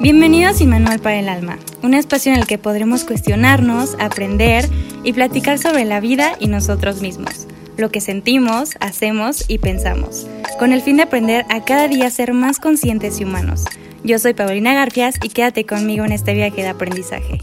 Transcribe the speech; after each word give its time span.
Bienvenidos 0.00 0.60
a 0.60 0.64
Manual 0.64 1.00
para 1.00 1.18
el 1.18 1.28
Alma, 1.28 1.58
un 1.82 1.92
espacio 1.92 2.32
en 2.32 2.38
el 2.38 2.46
que 2.46 2.56
podremos 2.56 3.04
cuestionarnos, 3.04 3.94
aprender 3.98 4.68
y 5.02 5.12
platicar 5.12 5.58
sobre 5.58 5.84
la 5.84 6.00
vida 6.00 6.36
y 6.40 6.48
nosotros 6.48 7.02
mismos, 7.02 7.46
lo 7.76 7.90
que 7.90 8.00
sentimos, 8.00 8.76
hacemos 8.80 9.44
y 9.48 9.58
pensamos, 9.58 10.26
con 10.58 10.72
el 10.72 10.80
fin 10.80 10.96
de 10.96 11.02
aprender 11.02 11.44
a 11.50 11.64
cada 11.64 11.88
día 11.88 12.10
ser 12.10 12.32
más 12.32 12.58
conscientes 12.58 13.20
y 13.20 13.24
humanos. 13.24 13.64
Yo 14.02 14.18
soy 14.18 14.32
Paulina 14.32 14.72
Garfias 14.72 15.16
y 15.22 15.28
quédate 15.28 15.66
conmigo 15.66 16.04
en 16.04 16.12
este 16.12 16.32
viaje 16.32 16.62
de 16.62 16.68
aprendizaje. 16.68 17.40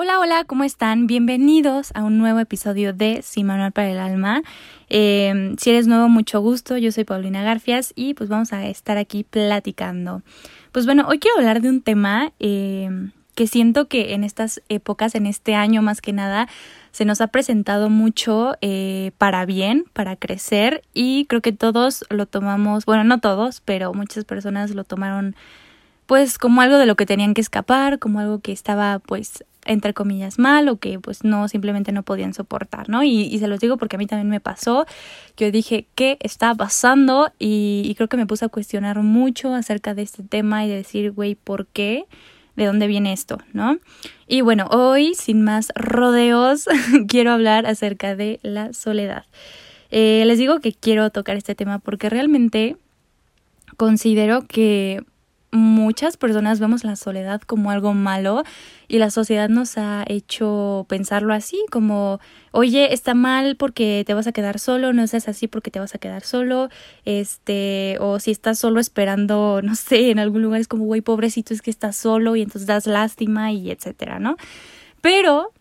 Hola, 0.00 0.20
hola, 0.20 0.44
¿cómo 0.44 0.62
están? 0.62 1.08
Bienvenidos 1.08 1.90
a 1.92 2.04
un 2.04 2.18
nuevo 2.18 2.38
episodio 2.38 2.92
de 2.92 3.20
Sin 3.22 3.46
Manual 3.46 3.72
para 3.72 3.90
el 3.90 3.98
Alma. 3.98 4.44
Eh, 4.88 5.56
si 5.58 5.70
eres 5.70 5.88
nuevo, 5.88 6.08
mucho 6.08 6.38
gusto. 6.38 6.76
Yo 6.76 6.92
soy 6.92 7.02
Paulina 7.02 7.42
Garfias 7.42 7.92
y 7.96 8.14
pues 8.14 8.30
vamos 8.30 8.52
a 8.52 8.68
estar 8.68 8.96
aquí 8.96 9.24
platicando. 9.24 10.22
Pues 10.70 10.86
bueno, 10.86 11.04
hoy 11.08 11.18
quiero 11.18 11.38
hablar 11.38 11.60
de 11.62 11.70
un 11.70 11.82
tema 11.82 12.30
eh, 12.38 13.10
que 13.34 13.48
siento 13.48 13.88
que 13.88 14.14
en 14.14 14.22
estas 14.22 14.62
épocas, 14.68 15.16
en 15.16 15.26
este 15.26 15.56
año 15.56 15.82
más 15.82 16.00
que 16.00 16.12
nada, 16.12 16.48
se 16.92 17.04
nos 17.04 17.20
ha 17.20 17.26
presentado 17.26 17.90
mucho 17.90 18.54
eh, 18.60 19.10
para 19.18 19.46
bien, 19.46 19.84
para 19.94 20.14
crecer 20.14 20.84
y 20.94 21.24
creo 21.24 21.42
que 21.42 21.50
todos 21.50 22.04
lo 22.08 22.26
tomamos, 22.26 22.84
bueno, 22.84 23.02
no 23.02 23.18
todos, 23.18 23.60
pero 23.62 23.92
muchas 23.94 24.24
personas 24.24 24.70
lo 24.76 24.84
tomaron 24.84 25.34
pues 26.06 26.38
como 26.38 26.62
algo 26.62 26.78
de 26.78 26.86
lo 26.86 26.94
que 26.96 27.04
tenían 27.04 27.34
que 27.34 27.42
escapar, 27.42 27.98
como 27.98 28.20
algo 28.20 28.38
que 28.38 28.52
estaba 28.52 28.98
pues 29.00 29.44
entre 29.68 29.92
comillas 29.92 30.38
mal 30.38 30.68
o 30.68 30.78
que 30.78 30.98
pues 30.98 31.22
no 31.24 31.46
simplemente 31.46 31.92
no 31.92 32.02
podían 32.02 32.34
soportar, 32.34 32.88
¿no? 32.88 33.04
Y, 33.04 33.38
se 33.38 33.46
los 33.46 33.60
digo 33.60 33.76
porque 33.76 33.96
a 33.96 33.98
mí 33.98 34.06
también 34.06 34.30
me 34.30 34.40
pasó, 34.40 34.86
yo 35.36 35.50
dije, 35.52 35.86
¿qué 35.94 36.16
está 36.20 36.54
pasando? 36.54 37.30
Y, 37.38 37.94
creo 37.96 38.08
que 38.08 38.16
me 38.16 38.26
puse 38.26 38.46
a 38.46 38.48
cuestionar 38.48 39.02
mucho 39.02 39.54
acerca 39.54 39.94
de 39.94 40.02
este 40.02 40.22
tema 40.22 40.64
y 40.64 40.68
de 40.68 40.76
decir, 40.76 41.12
güey, 41.12 41.34
¿por 41.34 41.66
qué? 41.66 42.06
¿De 42.56 42.64
dónde 42.64 42.86
viene 42.86 43.12
esto? 43.12 43.38
¿No? 43.52 43.78
Y 44.26 44.40
bueno, 44.40 44.66
hoy, 44.70 45.14
sin 45.14 45.42
más 45.42 45.70
rodeos, 45.74 46.66
quiero 47.08 47.32
hablar 47.32 47.66
acerca 47.66 48.16
de 48.16 48.40
la 48.42 48.72
soledad. 48.72 49.26
Eh, 49.90 50.24
les 50.26 50.38
digo 50.38 50.60
que 50.60 50.72
quiero 50.72 51.10
tocar 51.10 51.36
este 51.36 51.54
tema 51.54 51.78
porque 51.78 52.10
realmente 52.10 52.76
considero 53.76 54.42
que 54.42 55.02
muchas 55.50 56.16
personas 56.16 56.60
vemos 56.60 56.84
la 56.84 56.96
soledad 56.96 57.40
como 57.40 57.70
algo 57.70 57.94
malo 57.94 58.42
y 58.86 58.98
la 58.98 59.10
sociedad 59.10 59.48
nos 59.48 59.78
ha 59.78 60.04
hecho 60.06 60.84
pensarlo 60.88 61.32
así, 61.32 61.64
como, 61.70 62.20
oye, 62.52 62.92
está 62.92 63.14
mal 63.14 63.56
porque 63.56 64.04
te 64.06 64.14
vas 64.14 64.26
a 64.26 64.32
quedar 64.32 64.58
solo, 64.58 64.92
no 64.92 65.06
seas 65.06 65.28
así 65.28 65.48
porque 65.48 65.70
te 65.70 65.80
vas 65.80 65.94
a 65.94 65.98
quedar 65.98 66.22
solo, 66.22 66.68
este, 67.04 67.96
o 68.00 68.20
si 68.20 68.30
estás 68.30 68.58
solo 68.58 68.80
esperando, 68.80 69.60
no 69.62 69.74
sé, 69.74 70.10
en 70.10 70.18
algún 70.18 70.42
lugar 70.42 70.60
es 70.60 70.68
como, 70.68 70.84
güey, 70.84 71.00
pobrecito, 71.00 71.54
es 71.54 71.62
que 71.62 71.70
estás 71.70 71.96
solo 71.96 72.36
y 72.36 72.42
entonces 72.42 72.66
das 72.66 72.86
lástima 72.86 73.52
y 73.52 73.70
etcétera, 73.70 74.18
¿no? 74.18 74.36
Pero, 75.00 75.52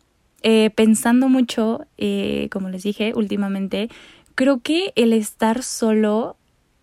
eh, 0.44 0.70
pensando 0.76 1.30
mucho, 1.30 1.86
eh, 1.98 2.50
como 2.52 2.70
les 2.70 2.84
dije 2.84 3.14
últimamente, 3.16 3.90
creo 4.36 4.60
que 4.60 4.92
el 4.96 5.14
estar 5.14 5.64
solo 5.64 6.36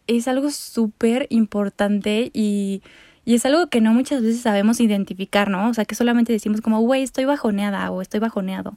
es 0.06 0.28
algo 0.28 0.50
súper 0.50 1.26
importante 1.30 2.30
y, 2.32 2.82
y, 3.24 3.34
es 3.34 3.46
algo 3.46 3.68
que 3.68 3.80
no 3.80 3.92
muchas 3.92 4.22
veces 4.22 4.42
sabemos 4.42 4.80
identificar, 4.80 5.50
¿no? 5.50 5.68
O 5.68 5.74
sea, 5.74 5.84
que 5.84 5.94
solamente 5.94 6.32
decimos 6.32 6.60
como, 6.60 6.80
güey, 6.80 7.02
estoy 7.02 7.24
bajoneada 7.24 7.90
o 7.90 8.02
estoy 8.02 8.20
bajoneado. 8.20 8.76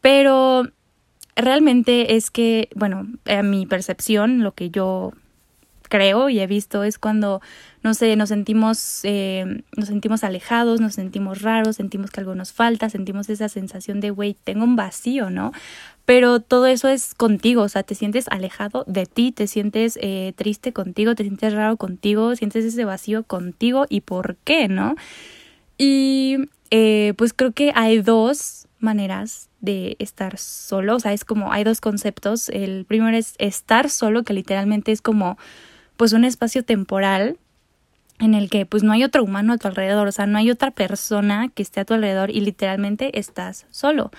Pero 0.00 0.64
realmente 1.36 2.16
es 2.16 2.30
que, 2.30 2.68
bueno, 2.74 3.06
a 3.26 3.42
mi 3.42 3.66
percepción, 3.66 4.42
lo 4.42 4.52
que 4.52 4.70
yo 4.70 5.12
creo 5.92 6.30
y 6.30 6.40
he 6.40 6.46
visto 6.46 6.84
es 6.84 6.98
cuando, 6.98 7.42
no 7.82 7.92
sé, 7.92 8.16
nos 8.16 8.30
sentimos, 8.30 9.00
eh, 9.02 9.62
nos 9.76 9.88
sentimos 9.88 10.24
alejados, 10.24 10.80
nos 10.80 10.94
sentimos 10.94 11.42
raros, 11.42 11.76
sentimos 11.76 12.10
que 12.10 12.20
algo 12.20 12.34
nos 12.34 12.54
falta, 12.54 12.88
sentimos 12.88 13.28
esa 13.28 13.50
sensación 13.50 14.00
de, 14.00 14.08
güey, 14.08 14.34
tengo 14.42 14.64
un 14.64 14.74
vacío, 14.74 15.28
¿no? 15.28 15.52
Pero 16.06 16.40
todo 16.40 16.66
eso 16.66 16.88
es 16.88 17.14
contigo, 17.14 17.60
o 17.60 17.68
sea, 17.68 17.82
te 17.82 17.94
sientes 17.94 18.24
alejado 18.30 18.84
de 18.86 19.04
ti, 19.04 19.32
te 19.32 19.46
sientes 19.46 19.98
eh, 20.00 20.32
triste 20.34 20.72
contigo, 20.72 21.14
te 21.14 21.24
sientes 21.24 21.52
raro 21.52 21.76
contigo, 21.76 22.34
sientes 22.36 22.64
ese 22.64 22.86
vacío 22.86 23.24
contigo 23.24 23.84
y 23.86 24.00
por 24.00 24.36
qué, 24.44 24.68
¿no? 24.68 24.96
Y 25.76 26.38
eh, 26.70 27.12
pues 27.18 27.34
creo 27.34 27.52
que 27.52 27.70
hay 27.74 28.00
dos 28.00 28.66
maneras 28.78 29.50
de 29.60 29.96
estar 29.98 30.38
solo, 30.38 30.96
o 30.96 31.00
sea, 31.00 31.12
es 31.12 31.26
como 31.26 31.52
hay 31.52 31.64
dos 31.64 31.82
conceptos. 31.82 32.48
El 32.48 32.86
primero 32.86 33.14
es 33.14 33.34
estar 33.36 33.90
solo, 33.90 34.22
que 34.22 34.32
literalmente 34.32 34.90
es 34.90 35.02
como 35.02 35.36
pues 36.02 36.14
un 36.14 36.24
espacio 36.24 36.64
temporal 36.64 37.38
en 38.18 38.34
el 38.34 38.50
que 38.50 38.66
pues 38.66 38.82
no 38.82 38.90
hay 38.90 39.04
otro 39.04 39.22
humano 39.22 39.52
a 39.52 39.56
tu 39.56 39.68
alrededor, 39.68 40.08
o 40.08 40.10
sea, 40.10 40.26
no 40.26 40.36
hay 40.36 40.50
otra 40.50 40.72
persona 40.72 41.48
que 41.54 41.62
esté 41.62 41.78
a 41.78 41.84
tu 41.84 41.94
alrededor 41.94 42.32
y 42.32 42.40
literalmente 42.40 43.20
estás 43.20 43.66
solo. 43.70 44.10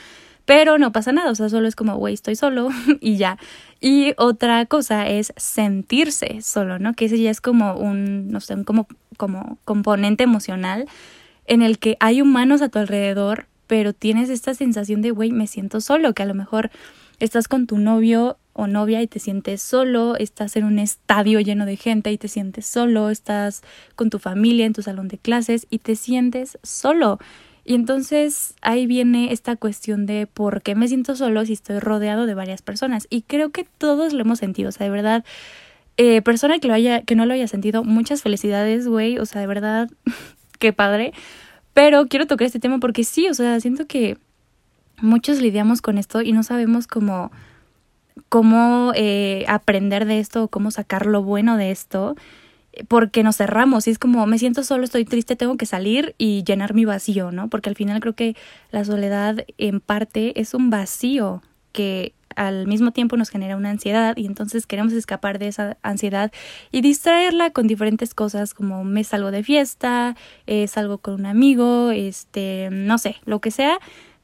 Pero 0.46 0.78
no 0.78 0.94
pasa 0.94 1.12
nada, 1.12 1.30
o 1.30 1.36
sea, 1.36 1.50
solo 1.50 1.68
es 1.68 1.76
como, 1.76 1.98
güey, 1.98 2.14
estoy 2.14 2.38
solo 2.38 2.70
y 3.02 3.18
ya. 3.18 3.38
Y 3.82 4.14
otra 4.16 4.66
cosa 4.66 5.10
es 5.10 5.34
sentirse 5.36 6.42
solo, 6.42 6.80
¿no? 6.80 6.94
Que 6.94 7.04
ese 7.04 7.20
ya 7.20 7.30
es 7.30 7.42
como 7.42 7.74
un, 7.74 8.32
no 8.32 8.40
sé, 8.40 8.54
un 8.54 8.64
como, 8.64 8.88
como 9.18 9.58
componente 9.66 10.24
emocional 10.24 10.86
en 11.48 11.64
el 11.64 11.80
que 11.80 11.98
hay 12.00 12.22
humanos 12.22 12.62
a 12.62 12.70
tu 12.70 12.80
alrededor, 12.80 13.48
pero 13.68 13.92
tienes 13.92 14.30
esta 14.30 14.54
sensación 14.54 15.02
de, 15.02 15.12
güey, 15.12 15.34
me 15.34 15.48
siento 15.48 15.82
solo, 15.82 16.14
que 16.14 16.24
a 16.24 16.28
lo 16.28 16.34
mejor 16.34 16.72
estás 17.20 17.50
con 17.50 17.68
tu 17.68 17.78
novio 17.78 18.38
o 18.54 18.68
novia 18.68 19.02
y 19.02 19.08
te 19.08 19.20
sientes 19.20 19.62
solo, 19.62 20.16
estás 20.16 20.56
en 20.56 20.64
un 20.64 20.80
estadio 20.80 21.40
lleno 21.40 21.66
de 21.66 21.76
gente 21.76 22.12
y 22.12 22.18
te 22.18 22.28
sientes 22.28 22.66
solo, 22.66 23.10
estás 23.10 23.64
con 23.96 24.10
tu 24.10 24.20
familia 24.20 24.66
en 24.66 24.74
tu 24.74 24.82
salón 24.82 25.08
de 25.08 25.18
clases 25.18 25.68
y 25.70 25.80
te 25.80 25.96
sientes 25.96 26.58
solo. 26.64 27.20
Y 27.66 27.76
entonces 27.76 28.56
ahí 28.62 28.86
viene 28.86 29.32
esta 29.32 29.56
cuestión 29.56 30.06
de 30.06 30.28
por 30.28 30.62
qué 30.62 30.76
me 30.76 30.88
siento 30.88 31.16
solo 31.16 31.46
si 31.46 31.54
estoy 31.54 31.80
rodeado 31.80 32.26
de 32.26 32.34
varias 32.34 32.62
personas. 32.62 33.08
Y 33.10 33.22
creo 33.22 33.52
que 33.52 33.66
todos 33.78 34.14
lo 34.14 34.22
hemos 34.22 34.40
sentido, 34.40 34.70
o 34.70 34.72
sea, 34.72 34.86
de 34.86 34.92
verdad, 34.92 35.24
eh, 35.98 36.22
persona 36.22 36.60
que, 36.60 36.68
lo 36.68 36.74
haya, 36.74 37.02
que 37.02 37.16
no 37.16 37.26
lo 37.26 37.34
haya 37.34 37.48
sentido, 37.48 37.84
muchas 37.84 38.22
felicidades, 38.22 38.88
güey, 38.88 39.18
o 39.18 39.26
sea, 39.26 39.42
de 39.42 39.48
verdad, 39.48 39.90
qué 40.60 40.74
padre. 40.74 41.14
Pero 41.74 42.08
quiero 42.08 42.28
tocar 42.28 42.46
este 42.46 42.60
tema 42.60 42.80
porque 42.80 43.04
sí, 43.04 43.28
o 43.30 43.34
sea, 43.34 43.60
siento 43.60 43.88
que 43.88 44.18
muchos 45.02 45.40
lidiamos 45.42 45.82
con 45.82 45.98
esto 45.98 46.22
y 46.22 46.34
no 46.34 46.44
sabemos 46.44 46.88
cómo 46.88 47.32
cómo 48.34 48.94
eh, 48.96 49.46
aprender 49.48 50.06
de 50.06 50.18
esto, 50.18 50.48
cómo 50.48 50.72
sacar 50.72 51.06
lo 51.06 51.22
bueno 51.22 51.56
de 51.56 51.70
esto, 51.70 52.16
porque 52.88 53.22
nos 53.22 53.38
cerramos 53.38 53.86
y 53.86 53.92
es 53.92 54.00
como 54.00 54.26
me 54.26 54.40
siento 54.40 54.64
solo, 54.64 54.86
estoy 54.86 55.06
triste, 55.06 55.36
tengo 55.36 55.56
que 55.56 55.68
salir 55.68 56.16
y 56.18 56.44
llenar 56.44 56.74
mi 56.74 56.84
vacío, 56.84 57.32
¿no? 57.32 57.48
Porque 57.48 57.70
al 57.70 57.76
final 57.76 58.00
creo 58.00 58.16
que 58.16 58.36
la 58.72 58.84
soledad 58.86 59.46
en 59.60 59.82
parte 59.82 60.42
es 60.42 60.56
un 60.56 60.72
vacío 60.72 61.44
que 61.74 62.16
al 62.36 62.66
mismo 62.66 62.90
tiempo 62.90 63.18
nos 63.18 63.30
genera 63.30 63.56
una 63.56 63.70
ansiedad 63.70 64.18
y 64.18 64.26
entonces 64.26 64.66
queremos 64.66 64.94
escapar 64.94 65.38
de 65.38 65.50
esa 65.50 65.78
ansiedad 65.84 66.32
y 66.72 66.82
distraerla 66.82 67.52
con 67.52 67.68
diferentes 67.68 68.16
cosas 68.16 68.56
como 68.56 68.84
me 68.84 69.04
salgo 69.04 69.30
de 69.30 69.44
fiesta, 69.44 70.16
eh, 70.48 70.68
salgo 70.68 70.98
con 70.98 71.14
un 71.14 71.28
amigo, 71.28 71.92
este, 71.92 72.70
no 72.72 72.98
sé, 72.98 73.18
lo 73.26 73.42
que 73.42 73.52
sea, 73.52 73.78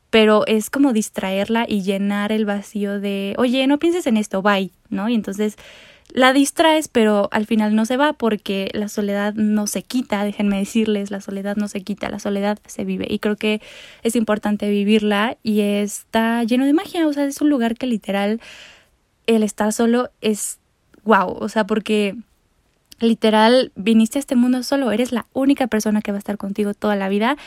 pero 0.09 0.45
es 0.47 0.69
como 0.69 0.93
distraerla 0.93 1.65
y 1.67 1.83
llenar 1.83 2.31
el 2.31 2.45
vacío 2.45 2.99
de, 2.99 3.35
oye, 3.37 3.65
no 3.67 3.79
pienses 3.79 4.07
en 4.07 4.17
esto, 4.17 4.41
bye, 4.41 4.71
¿no? 4.89 5.09
Y 5.09 5.15
entonces 5.15 5.55
la 6.11 6.33
distraes, 6.33 6.87
pero 6.87 7.29
al 7.31 7.45
final 7.45 7.75
no 7.75 7.85
se 7.85 7.95
va 7.95 8.13
porque 8.13 8.69
la 8.73 8.87
soledad 8.87 9.35
no 9.35 9.67
se 9.67 9.83
quita, 9.83 10.23
déjenme 10.23 10.57
decirles, 10.57 11.11
la 11.11 11.21
soledad 11.21 11.55
no 11.55 11.67
se 11.67 11.81
quita, 11.81 12.09
la 12.09 12.17
soledad 12.17 12.57
se 12.65 12.83
vive 12.83 13.05
y 13.07 13.19
creo 13.19 13.35
que 13.35 13.61
es 14.01 14.15
importante 14.15 14.69
vivirla 14.69 15.37
y 15.43 15.61
está 15.61 16.43
lleno 16.43 16.65
de 16.65 16.73
magia, 16.73 17.07
o 17.07 17.13
sea, 17.13 17.25
es 17.25 17.41
un 17.41 17.49
lugar 17.49 17.75
que 17.75 17.85
literal 17.85 18.41
el 19.27 19.43
estar 19.43 19.71
solo 19.71 20.09
es 20.21 20.57
wow, 21.03 21.37
o 21.39 21.47
sea, 21.47 21.65
porque 21.65 22.15
literal 22.99 23.71
viniste 23.75 24.17
a 24.17 24.21
este 24.21 24.35
mundo 24.35 24.63
solo, 24.63 24.91
eres 24.91 25.11
la 25.11 25.27
única 25.33 25.67
persona 25.67 26.01
que 26.01 26.11
va 26.11 26.17
a 26.17 26.19
estar 26.19 26.37
contigo 26.37 26.73
toda 26.73 26.95
la 26.95 27.09
vida 27.09 27.37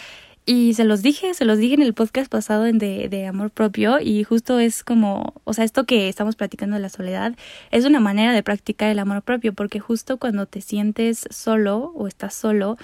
y 0.44 0.74
se 0.74 0.84
los 0.84 1.02
dije, 1.02 1.34
se 1.34 1.44
los 1.44 1.58
dije 1.58 1.74
en 1.74 1.82
el 1.82 1.94
podcast 1.94 2.30
pasado 2.30 2.64
de, 2.64 3.08
de 3.08 3.26
amor 3.26 3.50
propio 3.50 4.00
y 4.00 4.24
justo 4.24 4.58
es 4.58 4.82
como, 4.82 5.34
o 5.44 5.52
sea, 5.52 5.64
esto 5.64 5.84
que 5.84 6.08
estamos 6.08 6.34
platicando 6.34 6.74
de 6.74 6.82
la 6.82 6.88
soledad 6.88 7.36
es 7.70 7.84
una 7.84 8.00
manera 8.00 8.32
de 8.32 8.42
practicar 8.42 8.90
el 8.90 8.98
amor 8.98 9.22
propio 9.22 9.52
porque 9.52 9.78
justo 9.78 10.18
cuando 10.18 10.46
te 10.46 10.60
sientes 10.60 11.26
solo 11.30 11.92
o 11.94 12.08
estás 12.08 12.34
solo, 12.34 12.76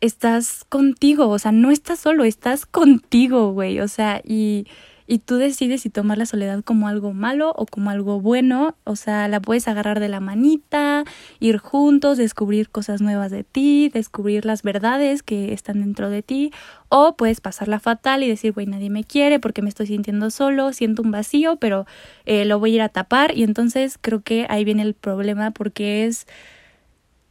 estás 0.00 0.64
contigo, 0.68 1.28
o 1.28 1.38
sea, 1.38 1.52
no 1.52 1.70
estás 1.70 1.98
solo, 1.98 2.24
estás 2.24 2.64
contigo, 2.64 3.52
güey, 3.52 3.80
o 3.80 3.88
sea, 3.88 4.22
y, 4.24 4.66
y 5.10 5.20
tú 5.20 5.36
decides 5.36 5.80
si 5.80 5.90
tomar 5.90 6.18
la 6.18 6.26
soledad 6.26 6.62
como 6.62 6.86
algo 6.86 7.14
malo 7.14 7.54
o 7.56 7.64
como 7.64 7.88
algo 7.88 8.20
bueno, 8.20 8.76
o 8.84 8.94
sea, 8.94 9.26
la 9.26 9.40
puedes 9.40 9.66
agarrar 9.66 10.00
de 10.00 10.08
la 10.08 10.20
manita, 10.20 11.04
ir 11.40 11.56
juntos, 11.56 12.18
descubrir 12.18 12.68
cosas 12.68 13.00
nuevas 13.00 13.30
de 13.30 13.42
ti, 13.42 13.88
descubrir 13.88 14.44
las 14.44 14.62
verdades 14.62 15.22
que 15.22 15.54
están 15.54 15.80
dentro 15.80 16.10
de 16.10 16.22
ti, 16.22 16.52
o 16.90 17.16
puedes 17.16 17.40
pasarla 17.40 17.80
fatal 17.80 18.22
y 18.22 18.28
decir, 18.28 18.52
güey, 18.52 18.66
nadie 18.66 18.90
me 18.90 19.02
quiere 19.02 19.40
porque 19.40 19.62
me 19.62 19.70
estoy 19.70 19.86
sintiendo 19.86 20.30
solo, 20.30 20.74
siento 20.74 21.00
un 21.00 21.10
vacío, 21.10 21.56
pero 21.56 21.86
eh, 22.26 22.44
lo 22.44 22.58
voy 22.58 22.72
a 22.72 22.74
ir 22.74 22.82
a 22.82 22.90
tapar 22.90 23.34
y 23.34 23.44
entonces 23.44 23.96
creo 23.98 24.20
que 24.20 24.46
ahí 24.50 24.62
viene 24.64 24.82
el 24.82 24.92
problema 24.92 25.52
porque 25.52 26.04
es, 26.04 26.26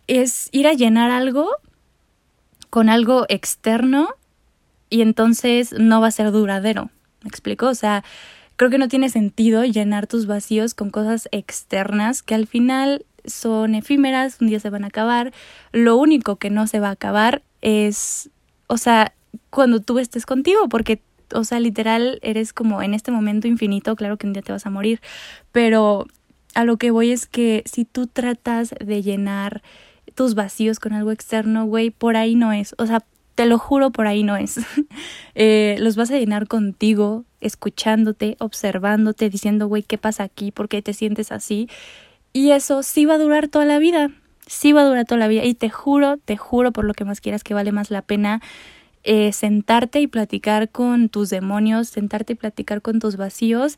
es 0.08 0.50
ir 0.52 0.66
a 0.66 0.74
llenar 0.74 1.12
algo 1.12 1.48
con 2.72 2.90
algo 2.90 3.28
externo 3.30 4.10
y 4.90 5.02
entonces 5.02 5.74
no 5.74 6.02
va 6.02 6.08
a 6.08 6.12
ser 6.12 6.32
duradero. 6.32 6.90
¿Me 7.24 7.30
explico? 7.30 7.68
O 7.68 7.76
sea, 7.76 8.04
creo 8.56 8.70
que 8.70 8.78
no 8.78 8.88
tiene 8.88 9.10
sentido 9.10 9.64
llenar 9.64 10.08
tus 10.08 10.26
vacíos 10.26 10.74
con 10.74 10.90
cosas 10.90 11.28
externas 11.32 12.24
que 12.24 12.36
al 12.36 12.48
final 12.48 13.06
son 13.26 13.76
efímeras, 13.76 14.38
un 14.42 14.48
día 14.48 14.60
se 14.60 14.70
van 14.70 14.84
a 14.84 14.88
acabar. 14.88 15.34
Lo 15.72 15.98
único 15.98 16.38
que 16.38 16.50
no 16.50 16.68
se 16.68 16.80
va 16.80 16.90
a 16.90 16.92
acabar 16.92 17.44
es, 17.62 18.30
o 18.68 18.78
sea, 18.78 19.14
cuando 19.50 19.82
tú 19.82 20.00
estés 20.00 20.26
contigo, 20.26 20.70
porque, 20.70 21.02
o 21.34 21.44
sea, 21.44 21.60
literal, 21.60 22.20
eres 22.22 22.54
como 22.54 22.82
en 22.82 22.94
este 22.94 23.12
momento 23.12 23.48
infinito, 23.48 23.96
claro 23.96 24.18
que 24.18 24.28
un 24.28 24.34
día 24.34 24.42
te 24.42 24.52
vas 24.52 24.66
a 24.66 24.70
morir, 24.70 25.02
pero 25.52 26.08
a 26.56 26.64
lo 26.64 26.78
que 26.78 26.92
voy 26.92 27.12
es 27.12 27.28
que 27.28 27.64
si 27.66 27.86
tú 27.86 28.08
tratas 28.08 28.74
de 28.84 29.02
llenar 29.04 29.62
tus 30.16 30.34
vacíos 30.34 30.80
con 30.80 30.94
algo 30.94 31.12
externo, 31.12 31.66
güey, 31.66 31.92
por 31.92 32.18
ahí 32.18 32.34
no 32.34 32.52
es. 32.52 32.74
O 32.80 32.88
sea, 32.88 33.04
te 33.38 33.46
lo 33.46 33.60
juro, 33.60 33.92
por 33.92 34.08
ahí 34.08 34.24
no 34.24 34.36
es. 34.36 34.60
Eh, 35.40 35.76
los 35.78 35.96
vas 35.96 36.10
a 36.10 36.18
llenar 36.18 36.48
contigo, 36.48 37.24
escuchándote, 37.42 38.38
observándote, 38.40 39.30
diciendo, 39.30 39.68
güey, 39.68 39.84
¿qué 39.84 40.00
pasa 40.00 40.24
aquí? 40.24 40.50
¿Por 40.50 40.68
qué 40.68 40.82
te 40.82 40.94
sientes 40.94 41.32
así? 41.32 41.70
Y 42.34 42.50
eso 42.50 42.82
sí 42.82 43.06
va 43.06 43.14
a 43.14 43.18
durar 43.20 43.48
toda 43.48 43.64
la 43.66 43.78
vida. 43.78 44.10
Sí 44.48 44.72
va 44.72 44.82
a 44.82 44.86
durar 44.86 45.06
toda 45.06 45.20
la 45.20 45.28
vida. 45.28 45.46
Y 45.46 45.54
te 45.54 45.70
juro, 45.70 46.18
te 46.18 46.38
juro 46.38 46.72
por 46.72 46.86
lo 46.86 46.96
que 46.96 47.06
más 47.06 47.22
quieras 47.22 47.44
que 47.44 47.54
vale 47.54 47.72
más 47.72 47.92
la 47.92 48.02
pena 48.02 48.42
eh, 49.04 49.32
sentarte 49.32 50.02
y 50.02 50.08
platicar 50.08 50.70
con 50.70 51.08
tus 51.10 51.30
demonios, 51.30 51.88
sentarte 51.88 52.34
y 52.34 52.36
platicar 52.36 52.82
con 52.82 52.98
tus 53.00 53.16
vacíos 53.16 53.78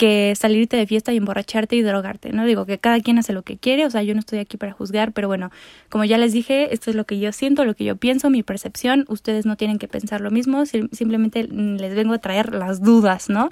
que 0.00 0.32
salirte 0.34 0.78
de 0.78 0.86
fiesta 0.86 1.12
y 1.12 1.18
emborracharte 1.18 1.76
y 1.76 1.82
drogarte, 1.82 2.32
¿no? 2.32 2.46
Digo 2.46 2.64
que 2.64 2.78
cada 2.78 3.00
quien 3.00 3.18
hace 3.18 3.34
lo 3.34 3.42
que 3.42 3.58
quiere, 3.58 3.84
o 3.84 3.90
sea, 3.90 4.02
yo 4.02 4.14
no 4.14 4.20
estoy 4.20 4.38
aquí 4.38 4.56
para 4.56 4.72
juzgar, 4.72 5.12
pero 5.12 5.28
bueno, 5.28 5.50
como 5.90 6.06
ya 6.06 6.16
les 6.16 6.32
dije, 6.32 6.72
esto 6.72 6.88
es 6.88 6.96
lo 6.96 7.04
que 7.04 7.18
yo 7.18 7.32
siento, 7.32 7.66
lo 7.66 7.74
que 7.74 7.84
yo 7.84 7.96
pienso, 7.96 8.30
mi 8.30 8.42
percepción, 8.42 9.04
ustedes 9.08 9.44
no 9.44 9.58
tienen 9.58 9.78
que 9.78 9.88
pensar 9.88 10.22
lo 10.22 10.30
mismo, 10.30 10.64
simplemente 10.64 11.42
les 11.42 11.94
vengo 11.94 12.14
a 12.14 12.18
traer 12.18 12.54
las 12.54 12.80
dudas, 12.80 13.28
¿no? 13.28 13.50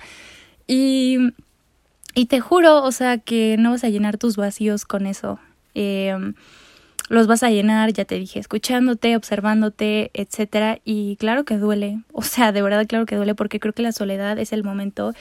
Y, 0.67 1.19
y 2.15 2.25
te 2.25 2.41
juro, 2.41 2.83
o 2.83 2.93
sea, 2.93 3.19
que 3.19 3.57
no 3.59 3.73
vas 3.73 3.85
a 3.85 3.91
llenar 3.91 4.17
tus 4.17 4.37
vacíos 4.37 4.87
con 4.87 5.05
eso. 5.07 5.39
Eh, 5.75 6.17
los 7.09 7.27
vas 7.27 7.43
a 7.43 7.51
llenar, 7.51 7.93
ya 7.93 8.05
te 8.05 8.19
dije, 8.19 8.39
escuchándote, 8.39 9.17
observándote, 9.17 10.11
etcétera, 10.15 10.79
y 10.85 11.17
claro 11.17 11.45
que 11.45 11.59
duele, 11.59 12.01
o 12.13 12.23
sea, 12.23 12.53
de 12.53 12.63
verdad 12.63 12.87
claro 12.87 13.07
que 13.07 13.17
duele 13.17 13.35
porque 13.35 13.61
creo 13.61 13.73
que 13.73 13.83
la 13.83 13.93
soledad 13.93 14.39
es 14.39 14.53
el 14.53 14.65
momento 14.65 15.13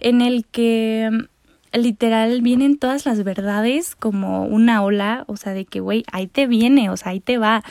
en 0.00 0.22
el 0.22 0.44
que 0.46 1.10
mm, 1.12 1.78
literal 1.78 2.40
vienen 2.42 2.78
todas 2.78 3.06
las 3.06 3.22
verdades 3.24 3.94
como 3.96 4.46
una 4.46 4.82
ola, 4.82 5.24
o 5.26 5.36
sea, 5.36 5.52
de 5.54 5.64
que 5.64 5.80
güey, 5.80 6.04
ahí 6.12 6.26
te 6.26 6.46
viene, 6.46 6.90
o 6.90 6.96
sea, 6.96 7.12
ahí 7.12 7.20
te 7.20 7.38
va, 7.38 7.62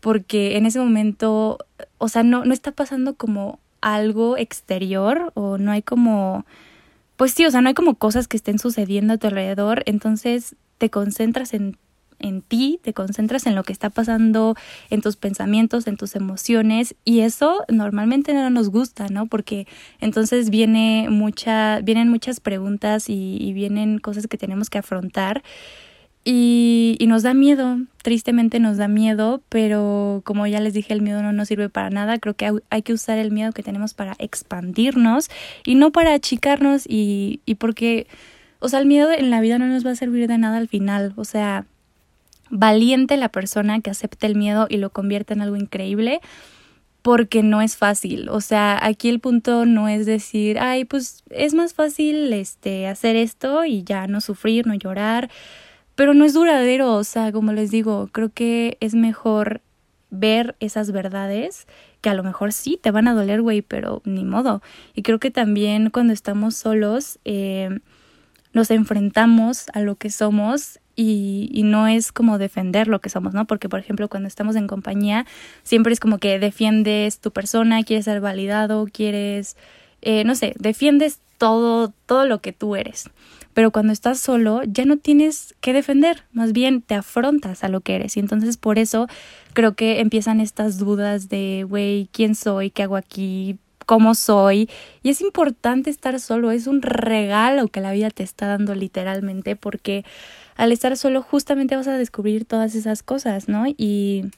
porque 0.00 0.56
en 0.56 0.66
ese 0.66 0.78
momento, 0.80 1.58
o 1.98 2.08
sea, 2.08 2.22
no 2.22 2.44
no 2.44 2.52
está 2.52 2.72
pasando 2.72 3.14
como 3.14 3.60
algo 3.80 4.36
exterior 4.36 5.32
o 5.34 5.58
no 5.58 5.72
hay 5.72 5.82
como 5.82 6.44
pues 7.16 7.32
sí, 7.34 7.46
o 7.46 7.50
sea, 7.50 7.60
no 7.60 7.68
hay 7.68 7.74
como 7.74 7.94
cosas 7.94 8.26
que 8.26 8.36
estén 8.36 8.58
sucediendo 8.58 9.14
a 9.14 9.16
tu 9.16 9.28
alrededor, 9.28 9.82
entonces 9.86 10.56
te 10.78 10.90
concentras 10.90 11.54
en 11.54 11.76
en 12.22 12.42
ti, 12.42 12.80
te 12.82 12.92
concentras 12.92 13.46
en 13.46 13.54
lo 13.54 13.64
que 13.64 13.72
está 13.72 13.90
pasando, 13.90 14.56
en 14.90 15.02
tus 15.02 15.16
pensamientos, 15.16 15.86
en 15.86 15.96
tus 15.96 16.16
emociones 16.16 16.94
y 17.04 17.20
eso 17.20 17.64
normalmente 17.68 18.32
no 18.34 18.50
nos 18.50 18.70
gusta, 18.70 19.08
¿no? 19.08 19.26
Porque 19.26 19.66
entonces 20.00 20.50
viene 20.50 21.08
mucha, 21.10 21.80
vienen 21.80 22.08
muchas 22.08 22.40
preguntas 22.40 23.08
y, 23.08 23.52
vienen 23.52 23.98
cosas 23.98 24.26
que 24.28 24.38
tenemos 24.38 24.70
que 24.70 24.78
afrontar 24.78 25.42
y, 26.24 26.96
y, 27.00 27.06
nos 27.06 27.22
da 27.22 27.34
miedo, 27.34 27.78
tristemente 28.02 28.60
nos 28.60 28.76
da 28.76 28.88
miedo, 28.88 29.42
pero 29.48 30.22
como 30.24 30.46
ya 30.46 30.60
les 30.60 30.72
dije, 30.72 30.94
el 30.94 31.02
miedo 31.02 31.22
no 31.22 31.32
nos 31.32 31.48
sirve 31.48 31.68
para 31.68 31.90
nada, 31.90 32.18
creo 32.18 32.34
que 32.34 32.50
hay 32.70 32.82
que 32.82 32.92
usar 32.92 33.18
el 33.18 33.32
miedo 33.32 33.52
que 33.52 33.64
tenemos 33.64 33.92
para 33.92 34.14
expandirnos 34.18 35.28
y 35.66 35.74
no 35.74 35.90
para 35.90 36.14
achicarnos 36.14 36.84
y, 36.88 37.40
y 37.44 37.56
porque, 37.56 38.06
o 38.60 38.68
sea, 38.68 38.78
el 38.78 38.86
miedo 38.86 39.10
en 39.10 39.30
la 39.30 39.40
vida 39.40 39.58
no 39.58 39.66
nos 39.66 39.84
va 39.84 39.90
a 39.90 39.96
servir 39.96 40.28
de 40.28 40.38
nada 40.38 40.58
al 40.58 40.68
final, 40.68 41.12
o 41.16 41.24
sea, 41.24 41.66
valiente 42.52 43.16
la 43.16 43.30
persona 43.30 43.80
que 43.80 43.90
acepta 43.90 44.26
el 44.26 44.36
miedo 44.36 44.66
y 44.68 44.76
lo 44.76 44.90
convierte 44.90 45.32
en 45.32 45.40
algo 45.40 45.56
increíble 45.56 46.20
porque 47.00 47.42
no 47.42 47.62
es 47.62 47.76
fácil. 47.76 48.28
O 48.28 48.40
sea, 48.40 48.78
aquí 48.80 49.08
el 49.08 49.20
punto 49.20 49.64
no 49.64 49.88
es 49.88 50.06
decir, 50.06 50.58
ay, 50.60 50.84
pues 50.84 51.24
es 51.30 51.54
más 51.54 51.74
fácil 51.74 52.32
este 52.32 52.86
hacer 52.86 53.16
esto 53.16 53.64
y 53.64 53.82
ya 53.82 54.06
no 54.06 54.20
sufrir, 54.20 54.66
no 54.66 54.74
llorar, 54.74 55.30
pero 55.96 56.14
no 56.14 56.24
es 56.26 56.34
duradero, 56.34 56.94
o 56.94 57.04
sea, 57.04 57.32
como 57.32 57.52
les 57.52 57.70
digo, 57.70 58.08
creo 58.12 58.30
que 58.32 58.76
es 58.80 58.94
mejor 58.94 59.62
ver 60.10 60.54
esas 60.60 60.92
verdades 60.92 61.66
que 62.02 62.10
a 62.10 62.14
lo 62.14 62.22
mejor 62.22 62.52
sí 62.52 62.78
te 62.80 62.90
van 62.90 63.08
a 63.08 63.14
doler, 63.14 63.40
güey, 63.40 63.62
pero 63.62 64.02
ni 64.04 64.24
modo. 64.24 64.60
Y 64.94 65.02
creo 65.02 65.18
que 65.18 65.30
también 65.30 65.88
cuando 65.88 66.12
estamos 66.12 66.54
solos 66.54 67.18
eh, 67.24 67.80
nos 68.52 68.70
enfrentamos 68.70 69.66
a 69.72 69.80
lo 69.80 69.96
que 69.96 70.10
somos 70.10 70.80
y, 70.94 71.62
no 71.64 71.86
es 71.86 72.12
como 72.12 72.38
defender 72.38 72.88
lo 72.88 73.00
que 73.00 73.08
somos, 73.08 73.34
¿no? 73.34 73.46
Porque, 73.46 73.68
por 73.68 73.80
ejemplo, 73.80 74.08
cuando 74.08 74.28
estamos 74.28 74.56
en 74.56 74.66
compañía, 74.66 75.26
siempre 75.62 75.92
es 75.92 76.00
como 76.00 76.18
que 76.18 76.38
defiendes 76.38 77.18
tu 77.18 77.30
persona, 77.30 77.82
quieres 77.82 78.04
ser 78.04 78.20
validado, 78.20 78.86
quieres, 78.92 79.56
eh, 80.02 80.24
no 80.24 80.34
sé, 80.34 80.54
defiendes 80.58 81.20
todo, 81.38 81.92
todo 82.06 82.26
lo 82.26 82.40
que 82.40 82.52
tú 82.52 82.76
eres. 82.76 83.10
Pero 83.54 83.70
cuando 83.70 83.92
estás 83.92 84.18
solo, 84.18 84.62
ya 84.64 84.84
no 84.84 84.96
tienes 84.96 85.54
que 85.60 85.72
defender, 85.72 86.24
más 86.32 86.52
bien 86.52 86.82
te 86.82 86.94
afrontas 86.94 87.64
a 87.64 87.68
lo 87.68 87.80
que 87.80 87.96
eres. 87.96 88.16
Y 88.16 88.20
entonces 88.20 88.56
por 88.56 88.78
eso 88.78 89.08
creo 89.52 89.74
que 89.74 90.00
empiezan 90.00 90.40
estas 90.40 90.78
dudas 90.78 91.28
de, 91.28 91.66
güey, 91.68 92.08
¿quién 92.12 92.34
soy? 92.34 92.70
¿Qué 92.70 92.82
hago 92.82 92.96
aquí? 92.96 93.58
cómo 93.84 94.14
soy. 94.14 94.70
Y 95.02 95.10
es 95.10 95.20
importante 95.20 95.90
estar 95.90 96.18
solo, 96.20 96.50
es 96.50 96.66
un 96.66 96.82
regalo 96.82 97.68
que 97.68 97.80
la 97.80 97.92
vida 97.92 98.10
te 98.10 98.22
está 98.22 98.46
dando 98.46 98.74
literalmente, 98.74 99.56
porque 99.56 100.04
al 100.56 100.72
estar 100.72 100.96
solo 100.96 101.22
justamente 101.22 101.76
vas 101.76 101.88
a 101.88 101.96
descubrir 101.96 102.44
todas 102.44 102.74
esas 102.74 103.02
cosas, 103.02 103.48
¿no? 103.48 103.66
Y, 103.66 104.30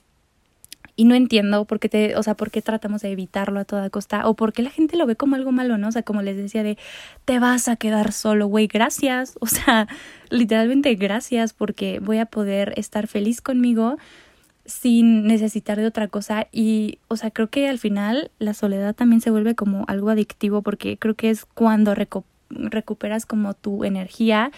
y 0.96 1.05
no 1.05 1.14
entiendo 1.14 1.64
por 1.64 1.81
qué 1.81 1.88
te, 1.88 2.16
o 2.16 2.22
sea, 2.22 2.34
por 2.34 2.50
qué 2.50 2.62
tratamos 2.62 3.02
de 3.02 3.11
evitarlo 3.11 3.61
a 3.61 3.64
toda 3.64 3.90
costa 3.90 4.28
o 4.28 4.34
por 4.34 4.52
qué 4.52 4.62
la 4.62 4.70
gente 4.70 4.96
lo 4.96 5.06
ve 5.06 5.16
como 5.16 5.34
algo 5.34 5.52
malo, 5.52 5.76
¿no? 5.76 5.88
O 5.88 5.93
sea, 5.93 6.02
como 6.02 6.22
les 6.22 6.37
decía 6.37 6.62
de 6.62 6.78
te 7.25 7.38
vas 7.38 7.69
a 7.69 7.76
quedar 7.76 8.12
solo, 8.12 8.46
güey, 8.46 8.66
gracias, 8.69 9.37
o 9.40 9.46
sea, 9.46 9.88
literalmente 10.31 10.94
gracias 10.94 11.52
porque 11.52 11.99
voy 12.00 12.19
a 12.19 12.26
poder 12.26 12.75
estar 12.76 13.06
feliz 13.06 13.40
conmigo 13.40 13.97
sin 14.66 15.26
necesitar 15.26 15.78
de 15.78 15.87
otra 15.87 16.09
cosa 16.09 16.47
y 16.50 16.99
o 17.09 17.16
sea 17.16 17.30
creo 17.30 17.49
que 17.49 17.68
al 17.68 17.78
final 17.78 18.30
la 18.38 18.54
soledad 18.54 18.94
también 18.94 19.21
se 19.21 19.30
vuelve 19.30 19.54
como 19.54 19.85
algo 19.88 20.09
adictivo 20.09 20.62
porque 20.62 20.97
creo 20.97 21.14
que 21.14 21.28
es 21.28 21.44
cuando 21.44 21.94
recuperas 22.49 23.26
como 23.26 23.52
tu 23.52 23.85
energía 23.85 24.52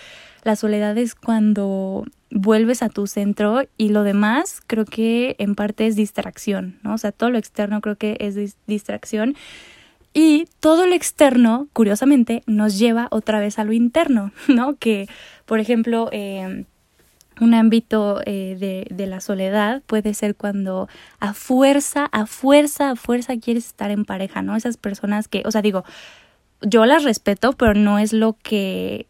la 0.47 0.55
soledad 0.55 0.97
es 0.97 1.17
cuando 1.17 2.05
vuelves 2.31 2.81
a 2.83 2.89
tu 2.89 3.09
centro 3.09 3.63
y 3.77 3.89
lo 3.89 4.05
demás 4.05 4.63
creo 4.67 4.85
que 4.85 5.35
en 5.39 5.57
parte 5.57 5.89
es 5.89 5.97
distracción 5.97 6.79
no 6.85 6.95
o 6.95 6.99
sea 6.99 7.11
todo 7.11 7.31
lo 7.31 7.39
externo 7.39 7.81
creo 7.81 7.97
que 7.97 8.17
es 8.21 8.57
distracción. 8.67 9.35
Y 10.19 10.49
todo 10.61 10.87
lo 10.87 10.95
externo 10.95 11.69
curiosamente 11.75 12.43
nos 12.47 12.79
lleva 12.79 13.09
otra 13.11 13.39
vez 13.39 13.59
a 13.59 13.65
lo 13.65 13.73
interno 13.73 14.31
no 14.49 14.77
que 14.77 15.09
por 15.47 15.59
ejemplo 15.59 16.09
eh, 16.13 16.65
un 17.41 17.53
ámbito 17.53 18.21
eh, 18.25 18.57
de, 18.59 18.87
de, 18.95 19.07
la 19.07 19.21
soledad 19.21 19.83
puede 19.87 20.15
ser 20.15 20.37
cuando 20.37 20.89
a 21.19 21.35
fuerza, 21.35 22.09
a 22.13 22.25
fuerza, 22.27 22.91
a 22.91 22.97
fuerza 22.97 23.37
quieres 23.37 23.67
estar 23.67 23.91
en 23.91 24.07
pareja, 24.07 24.41
¿no? 24.41 24.57
Esas 24.57 24.79
personas 24.79 25.29
que, 25.29 25.43
o 25.45 25.51
sea, 25.51 25.61
digo, 25.61 25.85
yo 26.63 26.87
las 26.87 27.05
respeto, 27.05 27.53
pero 27.53 27.75
no 27.75 27.99
es 27.99 28.15
lo 28.15 28.39
que 28.43 29.07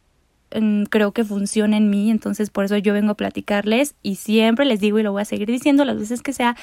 creo 0.90 1.12
que 1.12 1.24
funciona 1.24 1.76
en 1.76 1.90
mí, 1.90 2.10
entonces 2.10 2.50
por 2.50 2.64
eso 2.64 2.76
yo 2.76 2.92
vengo 2.92 3.12
a 3.12 3.16
platicarles 3.16 3.94
y 4.02 4.16
siempre 4.16 4.64
les 4.64 4.80
digo 4.80 4.98
y 4.98 5.02
lo 5.02 5.12
voy 5.12 5.22
a 5.22 5.24
seguir 5.24 5.48
diciendo 5.48 5.84
las 5.84 5.98
veces 5.98 6.22
que 6.22 6.32
sea, 6.32 6.56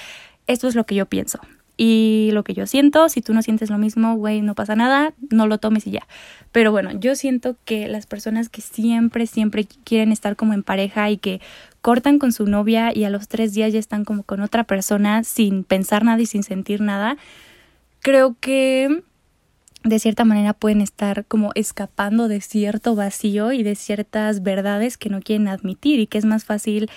esto 0.48 0.68
es 0.68 0.76
lo 0.76 0.86
que 0.86 0.96
yo 0.96 1.06
pienso, 1.06 1.40
y 1.78 2.30
lo 2.34 2.44
que 2.44 2.54
yo 2.54 2.68
siento. 2.68 3.10
Si 3.10 3.22
tú 3.22 3.34
no 3.34 3.42
sientes 3.42 3.70
lo 3.70 3.78
mismo, 3.78 4.16
güey, 4.16 4.42
no 4.42 4.56
pasa 4.56 4.76
nada, 4.76 5.14
no 5.30 5.48
lo 5.48 5.58
tomes 5.58 5.88
y 5.88 5.92
ya. 5.92 6.08
Pero 6.52 6.72
bueno, 6.72 6.92
yo 6.92 7.16
siento 7.16 7.56
que 7.66 7.88
las 7.88 8.06
personas 8.06 8.50
que 8.50 8.62
siempre, 8.62 9.28
siempre 9.28 9.66
quieren 9.84 10.12
estar 10.12 10.36
como 10.36 10.54
en 10.54 10.64
pareja 10.64 11.10
y 11.10 11.18
que 11.18 11.42
cortan 11.82 12.20
con 12.20 12.32
su 12.32 12.46
novia 12.46 12.96
y 12.96 13.04
a 13.04 13.10
los 13.10 13.28
tres 13.28 13.54
días 13.54 13.74
ya 13.74 13.80
están 13.80 14.06
como 14.06 14.24
con 14.24 14.42
otra 14.42 14.64
persona 14.64 15.24
sin 15.24 15.64
pensar 15.64 16.04
nada 16.04 16.22
y 16.22 16.26
sin 16.26 16.44
sentir 16.44 16.82
nada, 16.82 17.18
creo 18.02 18.36
que 18.40 19.04
de 19.84 20.00
cierta 20.00 20.26
manera 20.26 20.54
pueden 20.54 20.82
estar 20.82 21.26
como 21.26 21.52
escapando 21.56 22.28
de 22.28 22.42
cierto 22.42 22.96
vacío 22.96 23.52
y 23.52 23.64
de 23.64 23.76
ciertas 23.76 24.42
verdades 24.42 24.98
que 24.98 25.10
no 25.10 25.22
quieren 25.22 25.48
admitir 25.48 26.00
y 26.00 26.08
que 26.08 26.18
es 26.18 26.26
más 26.26 26.46
fácil 26.46 26.90